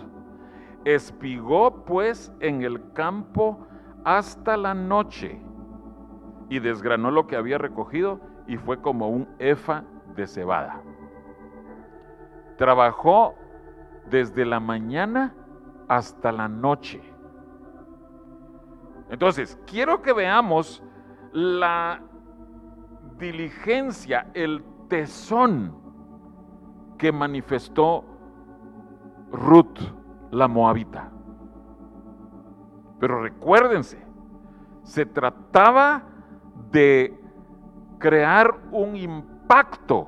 Espigó 0.86 1.86
pues 1.86 2.34
en 2.40 2.64
el 2.64 2.94
campo 2.94 3.68
hasta 4.04 4.58
la 4.58 4.74
noche 4.74 5.42
y 6.50 6.60
desgranó 6.60 7.12
lo 7.12 7.28
que 7.28 7.36
había 7.36 7.58
recogido 7.58 8.20
y 8.48 8.58
fue 8.58 8.82
como 8.82 9.10
un 9.10 9.28
efa 9.40 9.84
de 10.16 10.26
cebada. 10.26 10.82
Trabajó 12.60 13.34
desde 14.12 14.46
la 14.46 14.60
mañana 14.60 15.34
hasta 15.88 16.32
la 16.32 16.48
noche 16.48 17.02
entonces, 19.10 19.58
quiero 19.66 20.02
que 20.02 20.14
veamos 20.14 20.84
la 21.34 22.00
diligencia, 23.18 24.30
el 24.34 24.64
tesón 24.88 25.76
que 26.98 27.12
manifestó 27.12 28.06
Ruth, 29.32 29.80
la 30.32 30.48
moabita. 30.48 31.12
Pero 33.00 33.22
recuérdense, 33.24 34.06
se 34.84 35.06
trataba 35.06 36.04
de 36.72 37.20
crear 37.98 38.60
un 38.72 38.96
impacto 38.96 40.08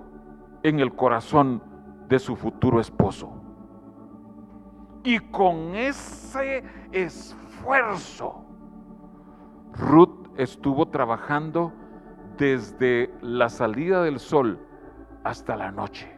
en 0.61 0.79
el 0.79 0.93
corazón 0.95 1.61
de 2.11 2.19
su 2.19 2.35
futuro 2.35 2.81
esposo. 2.81 3.31
Y 5.01 5.17
con 5.17 5.75
ese 5.75 6.61
esfuerzo, 6.91 8.43
Ruth 9.71 10.27
estuvo 10.35 10.89
trabajando 10.89 11.71
desde 12.37 13.13
la 13.21 13.47
salida 13.47 14.03
del 14.03 14.19
sol 14.19 14.59
hasta 15.23 15.55
la 15.55 15.71
noche. 15.71 16.13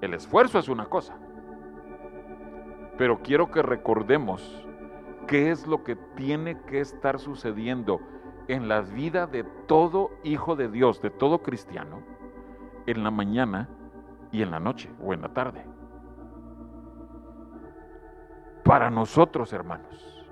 El 0.00 0.14
esfuerzo 0.14 0.60
es 0.60 0.68
una 0.68 0.86
cosa, 0.86 1.18
pero 2.96 3.22
quiero 3.22 3.50
que 3.50 3.60
recordemos 3.60 4.64
qué 5.26 5.50
es 5.50 5.66
lo 5.66 5.82
que 5.82 5.96
tiene 5.96 6.62
que 6.62 6.78
estar 6.78 7.18
sucediendo 7.18 7.98
en 8.48 8.68
la 8.68 8.80
vida 8.80 9.26
de 9.26 9.44
todo 9.66 10.10
hijo 10.22 10.56
de 10.56 10.68
Dios, 10.68 11.00
de 11.00 11.10
todo 11.10 11.42
cristiano, 11.42 12.02
en 12.86 13.02
la 13.02 13.10
mañana 13.10 13.68
y 14.32 14.42
en 14.42 14.50
la 14.50 14.60
noche 14.60 14.90
o 15.02 15.14
en 15.14 15.22
la 15.22 15.28
tarde 15.32 15.64
para 18.64 18.90
nosotros, 18.90 19.52
hermanos, 19.52 20.26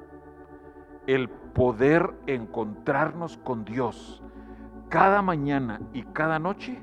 el 1.06 1.28
poder 1.28 2.14
encontrarnos 2.26 3.36
con 3.36 3.64
Dios 3.64 4.22
cada 4.88 5.22
mañana 5.22 5.80
y 5.92 6.02
cada 6.02 6.38
noche 6.38 6.82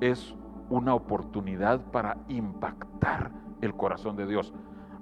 es 0.00 0.34
una 0.68 0.94
oportunidad 0.94 1.80
para 1.90 2.18
impactar 2.28 3.32
el 3.62 3.74
corazón 3.74 4.14
de 4.16 4.26
Dios, 4.26 4.52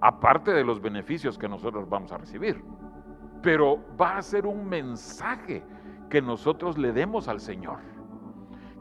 aparte 0.00 0.52
de 0.52 0.64
los 0.64 0.80
beneficios 0.80 1.36
que 1.36 1.48
nosotros 1.48 1.88
vamos 1.88 2.12
a 2.12 2.18
recibir. 2.18 2.64
Pero 3.46 3.78
va 3.96 4.16
a 4.16 4.22
ser 4.22 4.44
un 4.44 4.68
mensaje 4.68 5.62
que 6.10 6.20
nosotros 6.20 6.76
le 6.76 6.92
demos 6.92 7.28
al 7.28 7.38
Señor. 7.38 7.78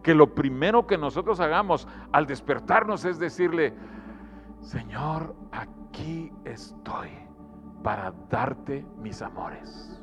Que 0.02 0.16
lo 0.16 0.34
primero 0.34 0.88
que 0.88 0.98
nosotros 0.98 1.40
hagamos 1.40 1.88
al 2.12 2.26
despertarnos 2.26 3.06
es 3.06 3.20
decirle, 3.20 3.76
Señor, 4.62 5.36
aquí 5.52 6.34
estoy 6.46 7.10
para 7.84 8.12
darte 8.28 8.84
mis 8.98 9.22
amores. 9.22 10.02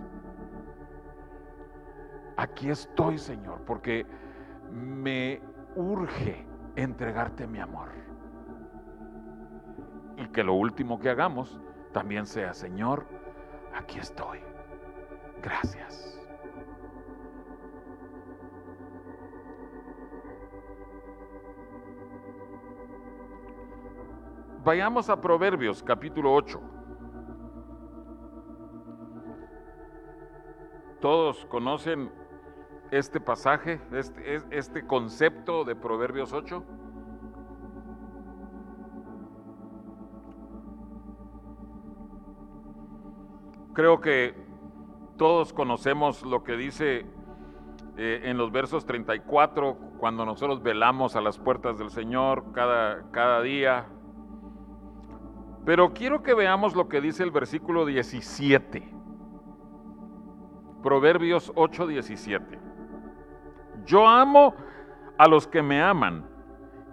Aquí 2.37 2.71
estoy, 2.71 3.19
Señor, 3.19 3.63
porque 3.67 4.07
me 4.71 5.41
urge 5.75 6.47
entregarte 6.77 7.49
mi 7.49 7.59
amor. 7.59 7.89
Y 10.19 10.29
que 10.29 10.45
lo 10.45 10.55
último 10.55 11.01
que 11.01 11.11
hagamos 11.11 11.61
también 11.91 12.27
sea, 12.27 12.55
Señor, 12.55 13.09
aquí 13.75 13.99
estoy. 13.99 14.52
Gracias. 15.43 16.21
Vayamos 24.65 25.11
a 25.11 25.21
Proverbios 25.21 25.83
capítulo 25.83 26.33
8. 26.33 26.61
Todos 31.01 31.45
conocen 31.47 32.13
este 32.93 33.19
pasaje, 33.21 33.81
este, 33.91 34.41
este 34.51 34.87
concepto 34.87 35.65
de 35.65 35.75
Proverbios 35.75 36.33
8. 36.33 36.63
Creo 43.75 44.01
que 44.01 44.42
todos 45.17 45.53
conocemos 45.53 46.23
lo 46.23 46.43
que 46.43 46.57
dice 46.57 47.07
eh, 47.97 48.23
en 48.25 48.39
los 48.39 48.51
versos 48.51 48.87
34, 48.87 49.77
cuando 49.99 50.25
nosotros 50.25 50.63
velamos 50.63 51.15
a 51.17 51.21
las 51.21 51.39
puertas 51.39 51.79
del 51.79 51.91
Señor 51.91 52.53
cada, 52.53 53.11
cada 53.11 53.43
día, 53.43 53.87
pero 55.65 55.93
quiero 55.93 56.23
que 56.23 56.35
veamos 56.35 56.75
lo 56.75 56.89
que 56.89 57.01
dice 57.01 57.23
el 57.23 57.31
versículo 57.31 57.87
17. 57.87 58.93
Proverbios 60.83 61.53
8, 61.55 61.87
17. 61.87 62.59
Yo 63.87 64.09
amo 64.09 64.55
a 65.19 65.29
los 65.29 65.47
que 65.47 65.63
me 65.63 65.81
aman 65.81 66.27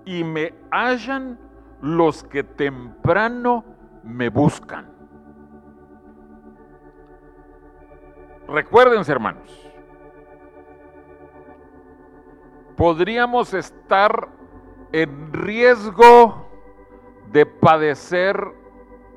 y 0.06 0.24
me 0.24 0.54
hallan 0.72 1.40
los 1.82 2.24
que 2.24 2.44
temprano 2.44 3.64
me 4.04 4.30
buscan. 4.30 4.99
Recuérdense, 8.52 9.12
hermanos, 9.12 9.72
podríamos 12.76 13.54
estar 13.54 14.28
en 14.92 15.32
riesgo 15.32 16.48
de 17.32 17.46
padecer 17.46 18.36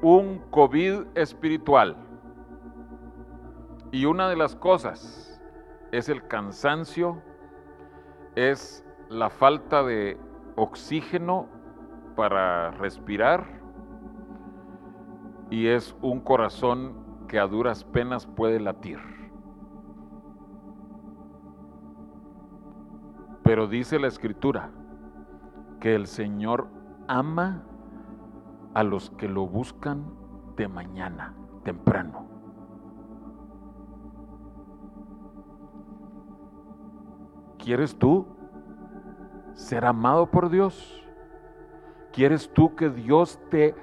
un 0.02 0.38
COVID 0.50 1.06
espiritual. 1.14 1.96
Y 3.90 4.04
una 4.04 4.28
de 4.28 4.36
las 4.36 4.54
cosas 4.54 5.40
es 5.92 6.10
el 6.10 6.26
cansancio, 6.28 7.22
es 8.34 8.84
la 9.08 9.30
falta 9.30 9.82
de 9.82 10.18
oxígeno 10.56 11.48
para 12.16 12.72
respirar 12.72 13.46
y 15.48 15.68
es 15.68 15.96
un 16.02 16.20
corazón 16.20 17.26
que 17.28 17.38
a 17.38 17.46
duras 17.46 17.84
penas 17.84 18.26
puede 18.26 18.60
latir. 18.60 19.21
Pero 23.52 23.66
dice 23.66 23.98
la 23.98 24.06
escritura 24.06 24.70
que 25.78 25.94
el 25.94 26.06
Señor 26.06 26.68
ama 27.06 27.62
a 28.72 28.82
los 28.82 29.10
que 29.10 29.28
lo 29.28 29.46
buscan 29.46 30.06
de 30.56 30.68
mañana, 30.68 31.34
temprano. 31.62 32.24
¿Quieres 37.58 37.94
tú 37.98 38.26
ser 39.52 39.84
amado 39.84 40.30
por 40.30 40.48
Dios? 40.48 41.06
¿Quieres 42.10 42.50
tú 42.54 42.74
que 42.74 42.88
Dios 42.88 43.38
te 43.50 43.74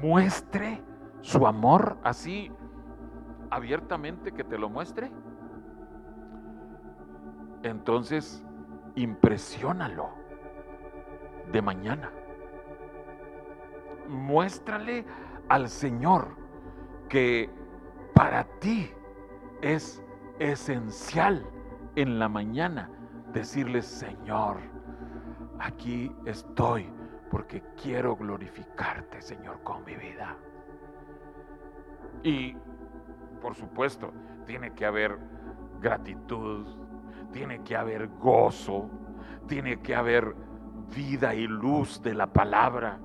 muestre 0.00 0.82
su 1.20 1.46
amor 1.46 1.98
así 2.02 2.50
abiertamente, 3.50 4.32
que 4.32 4.42
te 4.42 4.56
lo 4.56 4.70
muestre? 4.70 5.12
Entonces, 7.62 8.42
impresiónalo 8.96 10.10
de 11.50 11.62
mañana. 11.62 12.10
Muéstrale 14.08 15.04
al 15.48 15.68
Señor 15.68 16.36
que 17.08 17.50
para 18.14 18.44
ti 18.58 18.90
es 19.60 20.02
esencial 20.38 21.46
en 21.96 22.18
la 22.18 22.28
mañana 22.28 22.90
decirle, 23.32 23.82
Señor, 23.82 24.58
aquí 25.58 26.14
estoy 26.26 26.90
porque 27.30 27.62
quiero 27.80 28.16
glorificarte, 28.16 29.22
Señor, 29.22 29.62
con 29.62 29.84
mi 29.84 29.94
vida. 29.96 30.36
Y, 32.22 32.54
por 33.40 33.54
supuesto, 33.54 34.12
tiene 34.44 34.72
que 34.74 34.84
haber 34.84 35.18
gratitud, 35.80 36.66
tiene 37.32 37.62
que 37.62 37.76
haber 37.76 38.08
gozo, 38.18 38.88
tiene 39.46 39.80
que 39.80 39.94
haber 39.94 40.34
vida 40.94 41.34
y 41.34 41.46
luz 41.46 42.02
de 42.02 42.14
la 42.14 42.26
palabra, 42.26 42.98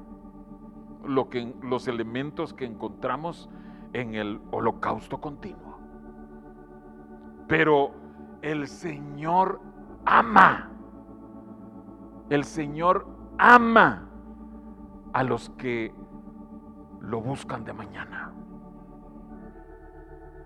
lo 1.05 1.29
que, 1.29 1.55
los 1.61 1.87
elementos 1.87 2.53
que 2.53 2.65
encontramos 2.65 3.49
en 3.93 4.15
el 4.15 4.41
holocausto 4.51 5.19
continuo. 5.19 5.79
Pero 7.47 7.91
el 8.41 8.67
Señor 8.67 9.61
ama, 10.05 10.69
el 12.29 12.43
Señor 12.43 13.07
ama 13.37 14.09
a 15.13 15.23
los 15.23 15.49
que 15.51 15.93
lo 16.99 17.21
buscan 17.21 17.63
de 17.63 17.73
mañana. 17.73 18.33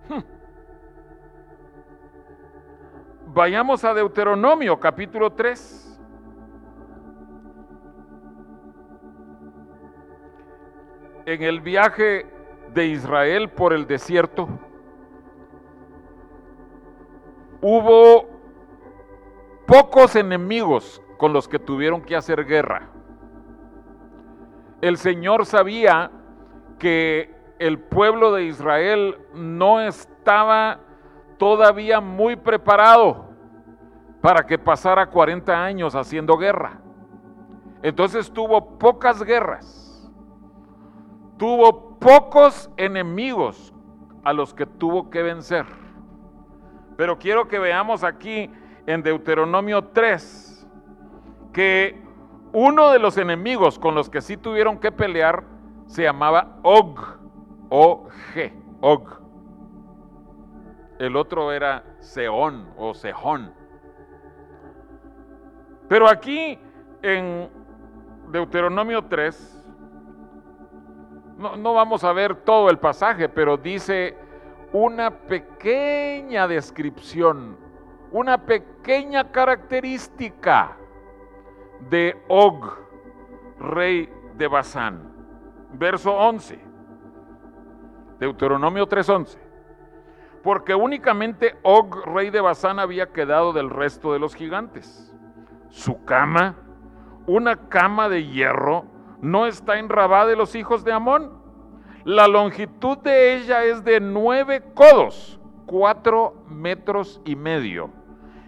Hmm. 0.08 0.41
Vayamos 3.34 3.86
a 3.86 3.94
Deuteronomio 3.94 4.78
capítulo 4.78 5.32
3. 5.32 5.98
En 11.26 11.42
el 11.42 11.62
viaje 11.62 12.26
de 12.74 12.88
Israel 12.88 13.50
por 13.50 13.72
el 13.72 13.88
desierto, 13.88 14.50
hubo 17.62 18.28
pocos 19.66 20.18
enemigos 20.18 21.02
con 21.16 21.32
los 21.32 21.48
que 21.48 21.58
tuvieron 21.58 22.02
que 22.02 22.18
hacer 22.18 22.46
guerra. 22.46 22.90
El 24.82 24.98
Señor 24.98 25.46
sabía 25.46 26.12
que 26.80 27.34
el 27.60 27.80
pueblo 27.80 28.34
de 28.34 28.44
Israel 28.44 29.20
no 29.34 29.80
estaba 29.80 30.82
todavía 31.42 32.00
muy 32.00 32.36
preparado 32.36 33.26
para 34.22 34.46
que 34.46 34.60
pasara 34.60 35.10
40 35.10 35.52
años 35.52 35.96
haciendo 35.96 36.38
guerra. 36.38 36.80
Entonces 37.82 38.32
tuvo 38.32 38.78
pocas 38.78 39.24
guerras, 39.24 40.08
tuvo 41.40 41.98
pocos 41.98 42.70
enemigos 42.78 43.74
a 44.24 44.34
los 44.34 44.54
que 44.54 44.68
tuvo 44.68 45.10
que 45.10 45.24
vencer. 45.24 45.66
Pero 46.96 47.18
quiero 47.18 47.48
que 47.48 47.58
veamos 47.58 48.04
aquí 48.04 48.52
en 48.86 49.02
Deuteronomio 49.02 49.86
3 49.86 50.68
que 51.54 52.00
uno 52.54 52.92
de 52.92 53.00
los 53.00 53.18
enemigos 53.18 53.80
con 53.80 53.96
los 53.96 54.12
que 54.12 54.22
sí 54.22 54.38
tuvieron 54.38 54.78
que 54.78 54.92
pelear 54.92 55.44
se 55.88 56.04
llamaba 56.04 56.60
Og, 56.62 57.00
O-G, 57.70 58.54
Og. 58.80 59.21
El 61.02 61.16
otro 61.16 61.52
era 61.52 61.84
Seón 61.98 62.76
o 62.78 62.94
Sejón. 62.94 63.52
Pero 65.90 66.08
aquí 66.08 66.60
en 67.02 67.50
Deuteronomio 68.28 69.06
3, 69.06 69.66
no, 71.40 71.58
no, 71.58 71.74
vamos 71.74 72.04
a 72.04 72.14
ver 72.14 72.36
todo 72.36 72.70
el 72.70 72.78
pasaje, 72.78 73.28
pero 73.28 73.58
dice 73.58 74.16
una 74.74 75.10
pequeña 75.10 76.48
descripción, 76.48 77.58
una 78.12 78.38
pequeña 78.38 79.32
característica 79.32 80.78
de 81.90 82.16
Og, 82.28 82.64
rey 83.58 84.08
de 84.38 84.48
Basán. 84.48 85.12
Verso 85.74 86.16
11, 86.16 86.60
Deuteronomio 88.20 88.88
3:11. 88.88 89.41
Porque 90.44 90.74
únicamente 90.74 91.56
Og, 91.64 92.06
rey 92.06 92.30
de 92.30 92.42
Basán, 92.42 92.80
había 92.80 93.12
quedado 93.12 93.54
del 93.54 93.70
resto 93.70 94.14
de 94.14 94.20
los 94.20 94.36
gigantes. 94.36 95.16
Su 95.70 96.04
cama, 96.04 96.56
una 97.28 97.70
cama 97.70 98.10
de 98.10 98.26
hierro, 98.26 98.86
no 99.22 99.46
está 99.46 99.78
en 99.78 99.88
Rabá 99.88 100.26
de 100.26 100.36
los 100.36 100.56
hijos 100.56 100.84
de 100.84 100.92
Amón. 100.92 101.40
La 102.04 102.28
longitud 102.28 102.98
de 102.98 103.36
ella 103.36 103.64
es 103.64 103.84
de 103.84 104.00
nueve 104.00 104.64
codos, 104.74 105.40
cuatro 105.68 106.44
metros 106.48 107.22
y 107.24 107.36
medio, 107.36 107.92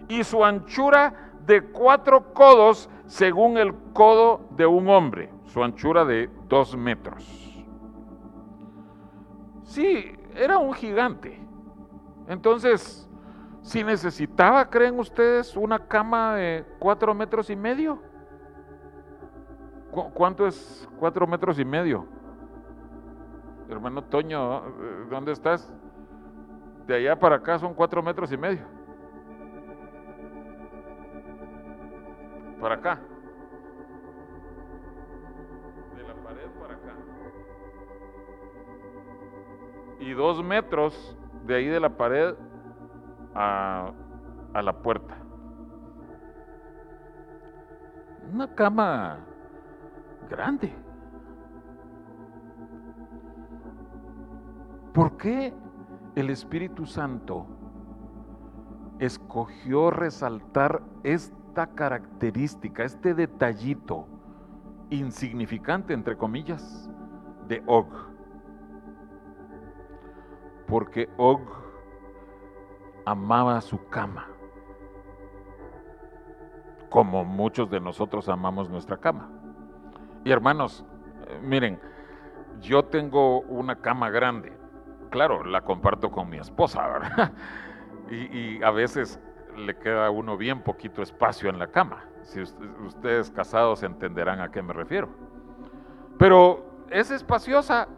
y 0.08 0.24
su 0.24 0.44
anchura 0.44 1.30
de 1.46 1.62
cuatro 1.62 2.34
codos 2.34 2.90
según 3.06 3.56
el 3.58 3.72
codo 3.92 4.40
de 4.56 4.66
un 4.66 4.88
hombre, 4.88 5.30
su 5.44 5.62
anchura 5.62 6.04
de 6.04 6.28
dos 6.48 6.76
metros. 6.76 7.24
Sí, 9.62 10.12
era 10.34 10.58
un 10.58 10.72
gigante. 10.72 11.43
Entonces, 12.26 13.08
si 13.62 13.82
necesitaba, 13.82 14.68
¿creen 14.68 14.98
ustedes, 14.98 15.56
una 15.56 15.78
cama 15.78 16.36
de 16.36 16.64
cuatro 16.78 17.14
metros 17.14 17.50
y 17.50 17.56
medio? 17.56 17.98
¿Cuánto 19.90 20.46
es 20.46 20.88
cuatro 20.98 21.26
metros 21.26 21.58
y 21.58 21.64
medio? 21.64 22.06
Hermano 23.68 24.02
Toño, 24.04 24.62
¿dónde 25.08 25.32
estás? 25.32 25.72
De 26.86 26.96
allá 26.96 27.18
para 27.18 27.36
acá 27.36 27.58
son 27.58 27.72
cuatro 27.74 28.02
metros 28.02 28.30
y 28.32 28.36
medio. 28.36 28.62
Para 32.60 32.74
acá. 32.74 33.00
De 35.96 36.02
la 36.02 36.14
pared 36.22 36.48
para 36.60 36.74
acá. 36.74 36.94
Y 40.00 40.12
dos 40.12 40.42
metros 40.42 41.16
de 41.46 41.54
ahí 41.54 41.66
de 41.66 41.80
la 41.80 41.90
pared 41.90 42.34
a, 43.34 43.92
la 44.54 44.72
puerta. 44.72 45.16
Una 48.32 48.54
cama 48.54 49.18
grande. 50.30 50.72
¿Por 54.92 55.16
qué 55.16 55.52
el 56.14 56.30
Espíritu 56.30 56.86
Santo 56.86 57.46
escogió 59.00 59.90
resaltar 59.90 60.82
esta 61.02 61.66
característica, 61.74 62.84
este 62.84 63.12
detallito 63.12 64.06
insignificante, 64.90 65.92
entre 65.92 66.16
comillas, 66.16 66.88
de 67.48 67.62
Og? 67.66 68.13
Porque 70.66 71.08
Og 71.16 71.40
amaba 73.04 73.60
su 73.60 73.88
cama, 73.88 74.28
como 76.88 77.24
muchos 77.24 77.68
de 77.70 77.80
nosotros 77.80 78.28
amamos 78.28 78.70
nuestra 78.70 78.96
cama. 78.96 79.28
Y 80.24 80.30
hermanos, 80.30 80.84
miren, 81.42 81.78
yo 82.60 82.84
tengo 82.84 83.40
una 83.40 83.76
cama 83.76 84.10
grande, 84.10 84.52
claro, 85.10 85.44
la 85.44 85.62
comparto 85.62 86.10
con 86.10 86.28
mi 86.28 86.38
esposa, 86.38 86.86
¿verdad? 86.88 87.32
Y, 88.10 88.62
a 88.62 88.70
veces 88.70 89.20
le 89.56 89.76
queda 89.76 90.06
a 90.06 90.10
uno 90.10 90.36
bien 90.36 90.62
poquito 90.62 91.02
espacio 91.02 91.48
en 91.48 91.58
la 91.58 91.68
cama. 91.68 92.04
Si 92.22 92.40
ustedes 92.40 93.30
casados 93.30 93.82
entenderán 93.82 94.40
a 94.40 94.50
qué 94.50 94.62
me 94.62 94.72
refiero. 94.72 95.08
Pero 96.18 96.64
es 96.90 97.10
espaciosa, 97.10 97.88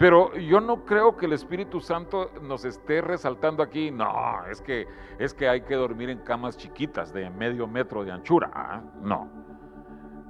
pero 0.00 0.34
yo 0.38 0.62
no 0.62 0.86
creo 0.86 1.14
que 1.14 1.26
el 1.26 1.34
Espíritu 1.34 1.78
Santo 1.78 2.30
nos 2.40 2.64
esté 2.64 3.02
resaltando 3.02 3.62
aquí, 3.62 3.90
no, 3.90 4.46
es 4.50 4.62
que, 4.62 4.88
es 5.18 5.34
que 5.34 5.46
hay 5.46 5.60
que 5.60 5.74
dormir 5.74 6.08
en 6.08 6.20
camas 6.20 6.56
chiquitas 6.56 7.12
de 7.12 7.28
medio 7.28 7.66
metro 7.66 8.02
de 8.02 8.10
anchura. 8.10 8.50
¿ah? 8.54 8.80
No. 9.02 9.28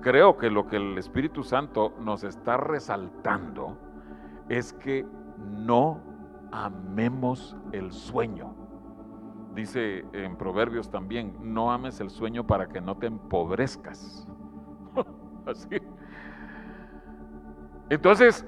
Creo 0.03 0.37
que 0.37 0.51
lo 0.51 0.67
que 0.67 0.75
el 0.75 0.99
Espíritu 0.99 1.45
Santo 1.45 1.95
nos 2.01 2.25
está 2.25 2.57
resaltando 2.57 3.79
es 4.49 4.73
que 4.73 5.07
no 5.39 6.01
amemos 6.51 7.57
el 7.71 7.93
sueño. 7.93 8.53
Dice 9.55 10.05
en 10.13 10.37
Proverbios 10.37 10.91
también, 10.91 11.37
no 11.41 11.71
ames 11.71 12.01
el 12.01 12.11
sueño 12.11 12.45
para 12.45 12.67
que 12.67 12.81
no 12.81 12.97
te 12.97 13.07
empobrezcas. 13.07 14.27
Así. 15.47 15.81
Entonces, 17.89 18.45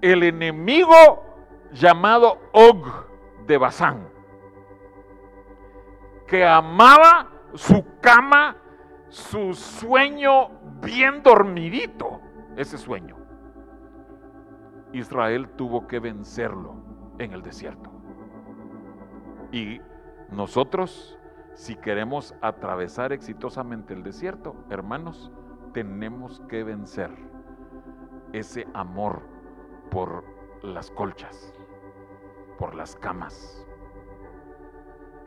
el 0.00 0.22
enemigo 0.22 0.94
llamado 1.72 2.38
Og 2.52 2.86
de 3.46 3.58
Bazán, 3.58 4.08
que 6.26 6.46
amaba 6.46 7.28
su 7.54 7.84
cama, 8.00 8.56
su 9.08 9.54
sueño 9.54 10.50
bien 10.82 11.22
dormidito, 11.22 12.20
ese 12.56 12.78
sueño. 12.78 13.16
Israel 14.92 15.48
tuvo 15.56 15.86
que 15.86 16.00
vencerlo 16.00 16.74
en 17.18 17.32
el 17.32 17.42
desierto. 17.42 17.90
Y 19.52 19.80
nosotros, 20.30 21.18
si 21.54 21.76
queremos 21.76 22.34
atravesar 22.40 23.12
exitosamente 23.12 23.94
el 23.94 24.02
desierto, 24.02 24.54
hermanos, 24.70 25.30
tenemos 25.72 26.40
que 26.48 26.64
vencer 26.64 27.10
ese 28.32 28.66
amor 28.74 29.22
por 29.90 30.24
las 30.62 30.90
colchas, 30.90 31.52
por 32.58 32.74
las 32.74 32.96
camas. 32.96 33.66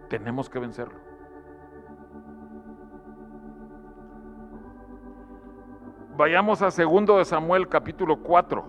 Tenemos 0.09 0.49
que 0.49 0.59
vencerlo. 0.59 0.99
Vayamos 6.15 6.61
a 6.61 6.69
segundo 6.69 7.17
de 7.17 7.25
Samuel 7.25 7.67
capítulo 7.67 8.21
4. 8.21 8.63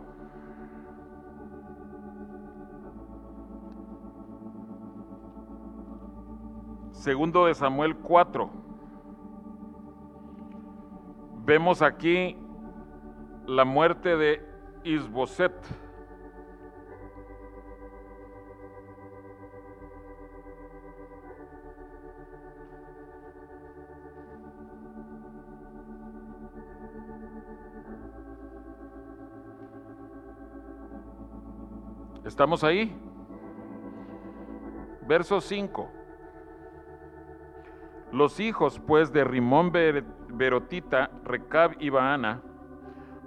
Segundo 6.93 7.45
de 7.45 7.55
Samuel 7.55 7.97
4. 7.97 8.51
Vemos 11.45 11.83
aquí 11.83 12.39
la 13.47 13.67
muerte 13.67 14.17
de 14.17 14.55
Isboset. 14.85 15.53
¿Estamos 32.35 32.65
ahí? 32.65 32.93
Verso 35.07 35.41
5. 35.41 35.89
Los 38.11 38.41
hijos, 38.41 38.81
pues, 38.85 39.13
de 39.13 39.23
Rimón 39.23 39.71
Berotita, 39.71 41.13
Recab 41.23 41.77
y 41.79 41.91
Baana, 41.91 42.43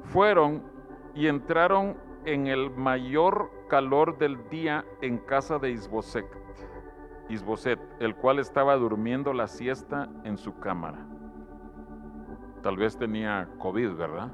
fueron 0.04 0.62
y 1.16 1.28
entraron 1.28 1.96
en 2.26 2.48
el 2.48 2.70
mayor 2.70 3.50
calor 3.70 4.18
del 4.18 4.50
día 4.50 4.84
en 5.02 5.20
casa 5.20 5.58
de 5.58 5.72
Isboset, 5.72 6.28
Isboset, 7.30 7.80
el 8.02 8.14
cual 8.14 8.40
estaba 8.40 8.76
durmiendo 8.76 9.32
la 9.32 9.48
siesta 9.48 10.10
en 10.26 10.38
su 10.38 10.60
cámara. 10.60 11.08
Tal 12.62 12.76
vez 12.76 12.98
tenía 12.98 13.48
COVID, 13.58 13.94
¿verdad? 13.94 14.34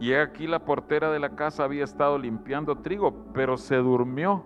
Y 0.00 0.12
aquí 0.12 0.46
la 0.46 0.64
portera 0.64 1.10
de 1.10 1.20
la 1.20 1.36
casa 1.36 1.64
había 1.64 1.84
estado 1.84 2.18
limpiando 2.18 2.78
trigo, 2.78 3.26
pero 3.32 3.56
se 3.56 3.76
durmió. 3.76 4.44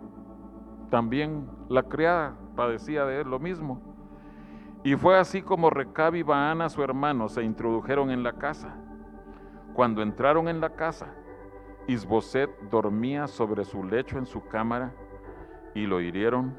También 0.91 1.49
la 1.69 1.83
criada 1.83 2.37
padecía 2.55 3.05
de 3.05 3.21
él 3.21 3.29
lo 3.29 3.39
mismo. 3.39 3.81
Y 4.85 4.95
fue 4.95 5.19
así 5.19 5.43
como 5.43 5.71
Recab 5.71 6.15
y 6.15 6.23
Baana, 6.23 6.69
su 6.69 6.83
hermano, 6.83 7.29
se 7.29 7.43
introdujeron 7.43 8.11
en 8.11 8.23
la 8.23 8.35
casa. 8.35 8.75
Cuando 9.75 10.03
entraron 10.03 10.49
en 10.49 10.61
la 10.61 10.71
casa, 10.71 11.15
Isboset 11.87 12.51
dormía 12.71 13.27
sobre 13.27 13.65
su 13.65 13.83
lecho 13.85 14.19
en 14.19 14.27
su 14.27 14.47
cámara 14.47 14.93
y 15.75 15.87
lo 15.87 16.01
hirieron 16.01 16.55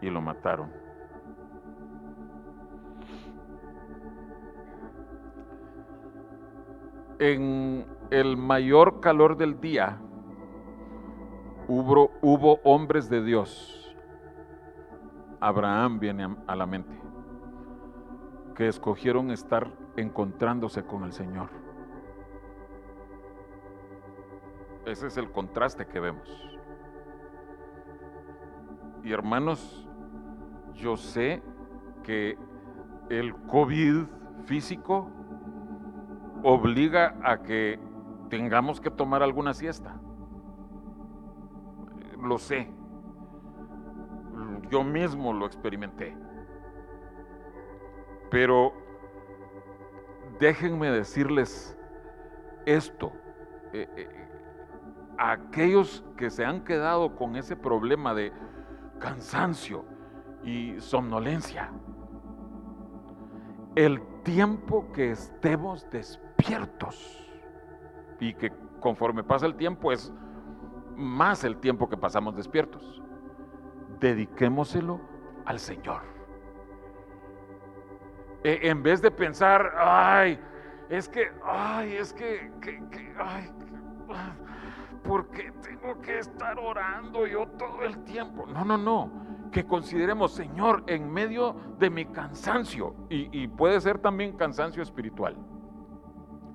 y 0.00 0.10
lo 0.10 0.20
mataron. 0.20 0.70
En 7.20 7.84
el 8.10 8.36
mayor 8.36 9.00
calor 9.00 9.36
del 9.36 9.60
día 9.60 10.00
hubo, 11.68 12.60
hombres 12.64 13.10
de 13.10 13.22
Dios. 13.22 13.96
Abraham 15.40 16.00
viene 16.00 16.36
a 16.46 16.56
la 16.56 16.66
mente 16.66 16.98
que 18.56 18.66
escogieron 18.66 19.30
estar 19.30 19.70
encontrándose 19.96 20.84
con 20.84 21.04
el 21.04 21.12
Señor. 21.12 21.50
Ese 24.84 25.06
es 25.06 25.16
el 25.16 25.30
contraste 25.30 25.86
que 25.86 26.00
vemos. 26.00 26.58
Y 29.04 29.12
hermanos, 29.12 29.88
yo 30.74 30.96
sé 30.96 31.42
que 32.02 32.36
el 33.10 33.34
COVID 33.46 34.06
físico 34.46 35.10
obliga 36.42 37.16
a 37.22 37.42
que 37.42 37.78
tengamos 38.28 38.80
que 38.80 38.90
tomar 38.90 39.22
alguna 39.22 39.54
siesta. 39.54 39.96
Lo 42.20 42.38
sé. 42.38 42.70
Yo 44.70 44.84
mismo 44.84 45.32
lo 45.32 45.46
experimenté. 45.46 46.16
Pero 48.30 48.72
déjenme 50.38 50.90
decirles 50.90 51.76
esto. 52.66 53.12
Eh, 53.72 53.88
eh, 53.96 54.28
aquellos 55.16 56.04
que 56.16 56.30
se 56.30 56.44
han 56.44 56.64
quedado 56.64 57.16
con 57.16 57.36
ese 57.36 57.56
problema 57.56 58.14
de 58.14 58.32
cansancio 58.98 59.84
y 60.44 60.80
somnolencia, 60.80 61.70
el 63.74 64.00
tiempo 64.22 64.90
que 64.92 65.10
estemos 65.10 65.88
despiertos 65.90 67.27
y 68.20 68.34
que 68.34 68.52
conforme 68.80 69.22
pasa 69.22 69.46
el 69.46 69.54
tiempo 69.56 69.92
es 69.92 70.12
más 70.96 71.44
el 71.44 71.58
tiempo 71.58 71.88
que 71.88 71.96
pasamos 71.96 72.34
despiertos, 72.36 73.02
dediquémoselo 74.00 75.00
al 75.44 75.58
Señor. 75.58 76.02
E, 78.42 78.68
en 78.68 78.82
vez 78.82 79.00
de 79.00 79.10
pensar, 79.10 79.72
ay, 79.76 80.40
es 80.88 81.08
que, 81.08 81.30
ay, 81.44 81.92
es 81.92 82.12
que, 82.12 82.52
que, 82.60 82.82
que 82.90 83.14
ay, 83.18 83.50
¿por 85.04 85.28
qué 85.30 85.52
tengo 85.62 86.00
que 86.00 86.18
estar 86.18 86.58
orando 86.58 87.26
yo 87.26 87.46
todo 87.58 87.82
el 87.82 88.04
tiempo? 88.04 88.46
No, 88.46 88.64
no, 88.64 88.76
no. 88.76 89.28
Que 89.52 89.64
consideremos, 89.64 90.32
Señor, 90.32 90.84
en 90.86 91.10
medio 91.10 91.56
de 91.78 91.90
mi 91.90 92.04
cansancio, 92.06 92.94
y, 93.08 93.42
y 93.42 93.48
puede 93.48 93.80
ser 93.80 93.98
también 93.98 94.36
cansancio 94.36 94.82
espiritual. 94.82 95.36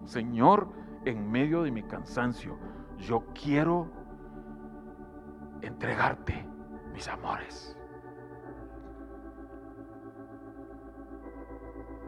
Señor, 0.06 0.83
en 1.06 1.30
medio 1.32 1.63
de 1.63 1.72
mi 1.72 1.84
cansancio, 1.84 2.58
yo 2.98 3.24
quiero 3.34 3.89
entregarte 5.62 6.46
mis 6.94 7.08
amores. 7.08 7.78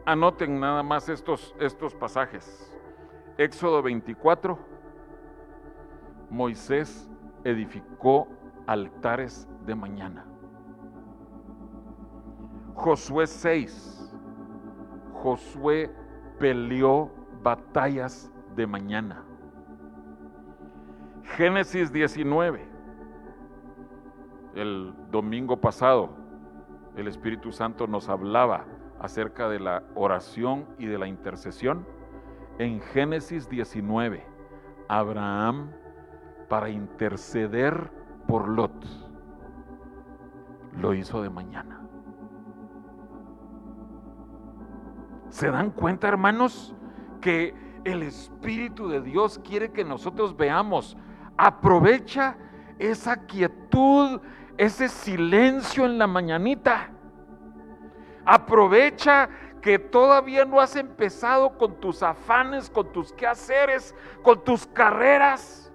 Anoten 0.05 0.59
nada 0.59 0.83
más 0.83 1.09
estos, 1.09 1.55
estos 1.59 1.95
pasajes. 1.95 2.71
Éxodo 3.37 3.81
24, 3.81 4.57
Moisés 6.29 7.09
edificó 7.43 8.27
altares 8.67 9.47
de 9.65 9.75
mañana. 9.75 10.25
Josué 12.75 13.25
6, 13.25 14.15
Josué 15.13 15.91
peleó 16.39 17.09
batallas 17.41 18.31
de 18.55 18.67
mañana. 18.67 19.23
Génesis 21.35 21.91
19, 21.91 22.65
el 24.55 24.93
domingo 25.11 25.57
pasado, 25.59 26.09
el 26.95 27.07
Espíritu 27.07 27.51
Santo 27.51 27.87
nos 27.87 28.07
hablaba 28.09 28.65
acerca 28.99 29.49
de 29.49 29.59
la 29.59 29.83
oración 29.95 30.65
y 30.77 30.85
de 30.85 30.97
la 30.97 31.07
intercesión, 31.07 31.85
en 32.57 32.79
Génesis 32.81 33.49
19, 33.49 34.25
Abraham 34.87 35.71
para 36.47 36.69
interceder 36.69 37.91
por 38.27 38.47
Lot 38.47 38.85
lo 40.79 40.93
hizo 40.93 41.21
de 41.21 41.29
mañana. 41.29 41.81
¿Se 45.29 45.49
dan 45.49 45.71
cuenta, 45.71 46.07
hermanos, 46.07 46.73
que 47.19 47.64
el 47.85 48.03
Espíritu 48.03 48.89
de 48.89 49.01
Dios 49.01 49.39
quiere 49.43 49.71
que 49.71 49.85
nosotros 49.85 50.35
veamos? 50.35 50.97
Aprovecha 51.37 52.35
esa 52.77 53.25
quietud, 53.25 54.19
ese 54.57 54.89
silencio 54.89 55.85
en 55.85 55.97
la 55.97 56.07
mañanita 56.07 56.91
Aprovecha 58.25 59.29
que 59.61 59.77
todavía 59.77 60.45
no 60.45 60.59
has 60.59 60.75
empezado 60.75 61.57
con 61.57 61.79
tus 61.79 62.01
afanes, 62.01 62.69
con 62.69 62.91
tus 62.91 63.13
quehaceres, 63.13 63.95
con 64.23 64.43
tus 64.43 64.65
carreras. 64.65 65.71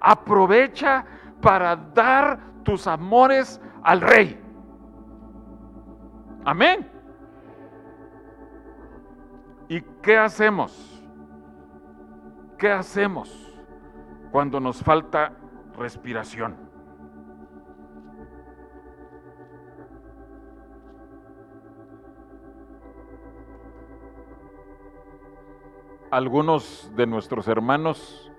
Aprovecha 0.00 1.04
para 1.42 1.76
dar 1.76 2.40
tus 2.62 2.86
amores 2.86 3.60
al 3.82 4.00
rey. 4.00 4.40
Amén. 6.44 6.90
¿Y 9.68 9.82
qué 10.02 10.16
hacemos? 10.16 10.99
¿Qué 12.60 12.70
hacemos 12.70 13.50
cuando 14.30 14.60
nos 14.60 14.82
falta 14.82 15.32
respiración? 15.78 16.70
algunos 26.10 26.90
de 26.96 27.06
nuestros 27.06 27.46
hermanos 27.46 28.32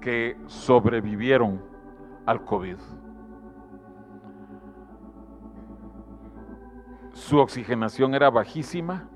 que 0.00 0.38
sobrevivieron 0.46 1.62
al 2.24 2.44
COVID. 2.44 2.78
Su 7.12 7.38
oxigenación 7.38 8.14
era 8.14 8.30
bajísima. 8.30 9.10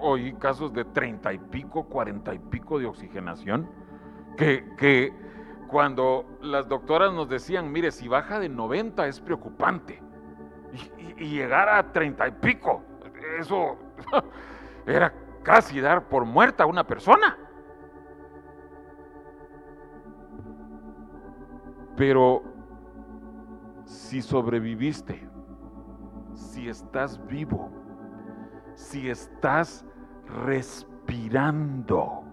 Oí 0.00 0.32
casos 0.34 0.72
de 0.72 0.84
treinta 0.84 1.32
y 1.32 1.38
pico, 1.38 1.84
cuarenta 1.84 2.34
y 2.34 2.38
pico 2.38 2.78
de 2.78 2.86
oxigenación, 2.86 3.68
que, 4.36 4.64
que 4.76 5.12
cuando 5.68 6.24
las 6.40 6.68
doctoras 6.68 7.12
nos 7.12 7.28
decían, 7.28 7.70
mire, 7.70 7.90
si 7.90 8.08
baja 8.08 8.40
de 8.40 8.48
90 8.48 9.06
es 9.06 9.20
preocupante. 9.20 10.02
Y, 10.98 11.24
y 11.24 11.28
llegar 11.30 11.68
a 11.68 11.92
treinta 11.92 12.26
y 12.28 12.32
pico, 12.32 12.82
eso 13.38 13.76
era 14.86 15.12
casi 15.42 15.80
dar 15.80 16.08
por 16.08 16.24
muerta 16.24 16.64
a 16.64 16.66
una 16.66 16.86
persona. 16.86 17.36
Pero 21.96 22.42
si 23.84 24.22
sobreviviste, 24.22 25.28
si 26.34 26.68
estás 26.68 27.24
vivo, 27.26 27.70
si 28.74 29.10
estás 29.10 29.84
respirando, 30.44 32.24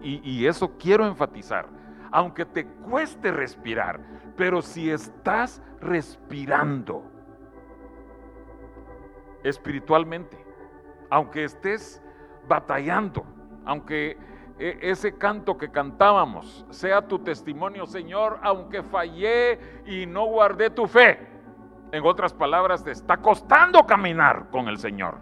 y, 0.00 0.46
eso 0.46 0.78
quiero 0.78 1.06
enfatizar, 1.06 1.66
aunque 2.10 2.44
te 2.44 2.66
cueste 2.66 3.32
respirar, 3.32 4.00
pero 4.36 4.62
si 4.62 4.90
estás 4.90 5.60
respirando, 5.80 7.02
espiritualmente, 9.42 10.38
aunque 11.10 11.44
estés 11.44 12.02
batallando, 12.46 13.24
aunque 13.64 14.16
e, 14.58 14.78
ese 14.82 15.16
canto 15.16 15.56
que 15.56 15.70
cantábamos 15.70 16.66
sea 16.70 17.06
tu 17.06 17.18
testimonio, 17.20 17.86
Señor, 17.86 18.38
aunque 18.42 18.82
fallé 18.82 19.82
y 19.86 20.06
no 20.06 20.26
guardé 20.26 20.70
tu 20.70 20.86
fe. 20.86 21.37
En 21.92 22.04
otras 22.04 22.32
palabras, 22.34 22.84
te 22.84 22.90
está 22.90 23.16
costando 23.16 23.86
caminar 23.86 24.48
con 24.50 24.68
el 24.68 24.78
Señor. 24.78 25.18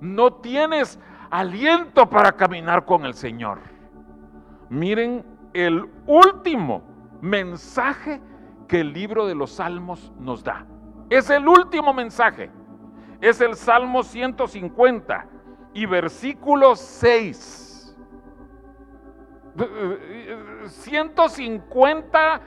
No 0.00 0.34
tienes 0.34 0.98
aliento 1.30 2.08
para 2.08 2.32
caminar 2.32 2.84
con 2.84 3.04
el 3.04 3.14
Señor. 3.14 3.60
Miren 4.68 5.24
el 5.52 5.88
último 6.06 6.82
mensaje 7.20 8.20
que 8.68 8.80
el 8.80 8.92
libro 8.92 9.26
de 9.26 9.34
los 9.34 9.52
Salmos 9.52 10.12
nos 10.18 10.44
da. 10.44 10.66
Es 11.08 11.28
el 11.30 11.48
último 11.48 11.92
mensaje 11.92 12.50
es 13.20 13.40
el 13.40 13.54
Salmo 13.54 14.02
150 14.02 15.26
y 15.74 15.86
versículo 15.86 16.74
6. 16.74 17.96
150 20.66 22.40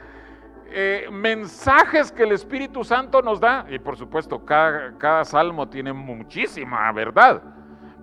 eh, 0.67 1.07
mensajes 1.11 2.11
que 2.11 2.23
el 2.23 2.31
Espíritu 2.31 2.83
Santo 2.83 3.21
nos 3.21 3.39
da, 3.39 3.65
y 3.69 3.79
por 3.79 3.97
supuesto 3.97 4.43
cada, 4.45 4.97
cada 4.97 5.25
salmo 5.25 5.67
tiene 5.69 5.93
muchísima 5.93 6.91
verdad, 6.91 7.41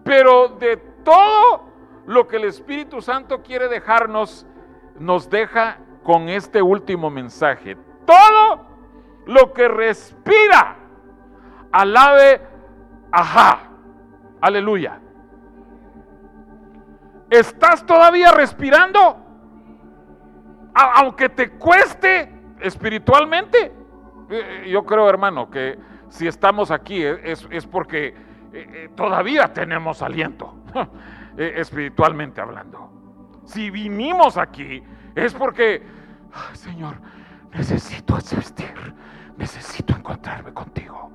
pero 0.05 0.49
de 0.49 0.77
todo 1.05 1.69
lo 2.07 2.27
que 2.27 2.37
el 2.37 2.45
Espíritu 2.45 3.01
Santo 3.01 3.43
quiere 3.43 3.69
dejarnos, 3.69 4.47
nos 4.99 5.29
deja 5.29 5.79
con 6.03 6.29
este 6.29 6.61
último 6.61 7.11
mensaje. 7.11 7.77
Todo 8.05 8.67
lo 9.27 9.53
que 9.53 9.69
respira, 9.69 10.77
alabe 11.73 12.51
Ajá. 13.13 13.71
Aleluya. 14.41 15.01
¿Estás 17.29 17.85
todavía 17.85 18.33
respirando? 18.33 19.27
aunque 20.73 21.29
te 21.29 21.51
cueste 21.51 22.33
espiritualmente. 22.63 23.73
Eh, 24.31 24.69
yo 24.71 24.85
creo, 24.85 25.09
hermano, 25.09 25.51
que 25.51 25.79
si 26.09 26.27
estamos 26.27 26.71
aquí 26.71 27.03
es, 27.03 27.67
porque 27.71 28.09
eh, 28.09 28.15
eh, 28.53 28.91
todavía 28.95 29.53
tenemos 29.53 30.03
aliento, 30.03 30.55
espiritualmente 31.37 32.41
hablando. 32.41 32.91
Si 33.45 33.71
vinimos 33.71 34.37
aquí 34.37 34.83
es 35.15 35.35
porque, 35.35 35.83
Señor, 36.53 36.97
necesito 37.53 38.17
asistir, 38.17 38.95
necesito 39.37 39.95
encontrarme 39.95 40.53
contigo. 40.53 41.11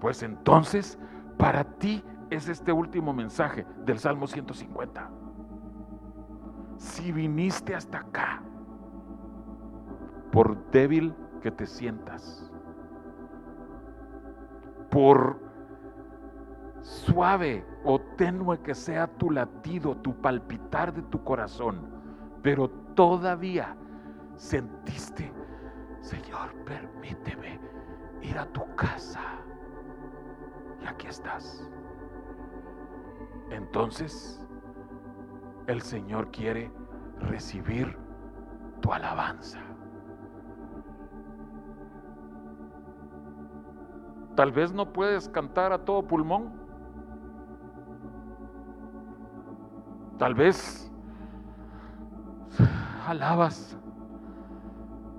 Pues 0.00 0.22
entonces, 0.22 0.98
para 1.36 1.64
ti 1.64 2.04
es 2.30 2.48
este 2.48 2.72
último 2.72 3.12
mensaje 3.12 3.66
del 3.84 3.98
Salmo 3.98 4.26
150. 4.26 5.10
Si 6.76 7.10
viniste 7.10 7.74
hasta 7.74 7.98
acá, 7.98 8.42
por 10.36 10.70
débil 10.70 11.14
que 11.40 11.50
te 11.50 11.64
sientas, 11.64 12.52
por 14.90 15.40
suave 16.82 17.64
o 17.86 17.98
tenue 18.18 18.60
que 18.60 18.74
sea 18.74 19.06
tu 19.06 19.30
latido, 19.30 19.96
tu 19.96 20.14
palpitar 20.20 20.92
de 20.92 21.00
tu 21.04 21.24
corazón, 21.24 21.88
pero 22.42 22.68
todavía 22.68 23.78
sentiste, 24.34 25.32
Señor, 26.00 26.52
permíteme 26.66 27.58
ir 28.20 28.36
a 28.36 28.44
tu 28.44 28.62
casa 28.74 29.22
y 30.82 30.86
aquí 30.86 31.06
estás. 31.06 31.66
Entonces, 33.48 34.44
el 35.66 35.80
Señor 35.80 36.30
quiere 36.30 36.70
recibir 37.20 37.96
tu 38.82 38.92
alabanza. 38.92 39.65
Tal 44.36 44.52
vez 44.52 44.70
no 44.72 44.92
puedes 44.92 45.30
cantar 45.30 45.72
a 45.72 45.78
todo 45.78 46.06
pulmón. 46.06 46.52
Tal 50.18 50.34
vez 50.34 50.92
alabas 53.06 53.78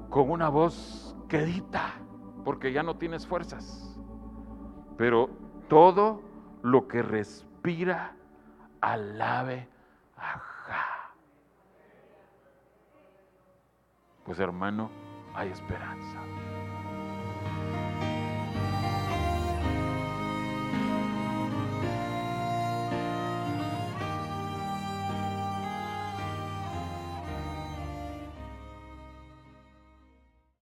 con 0.10 0.30
una 0.30 0.50
voz 0.50 1.16
quedita 1.28 1.94
porque 2.46 2.72
ya 2.72 2.84
no 2.84 2.98
tienes 2.98 3.26
fuerzas. 3.26 4.00
Pero 4.98 5.30
todo 5.68 6.22
lo 6.62 6.88
que 6.88 7.02
respira, 7.02 8.16
alabe 8.82 9.68
ajá. 10.16 11.12
Pues 14.26 14.40
hermano, 14.40 14.90
hay 15.34 15.50
esperanza. 15.50 16.20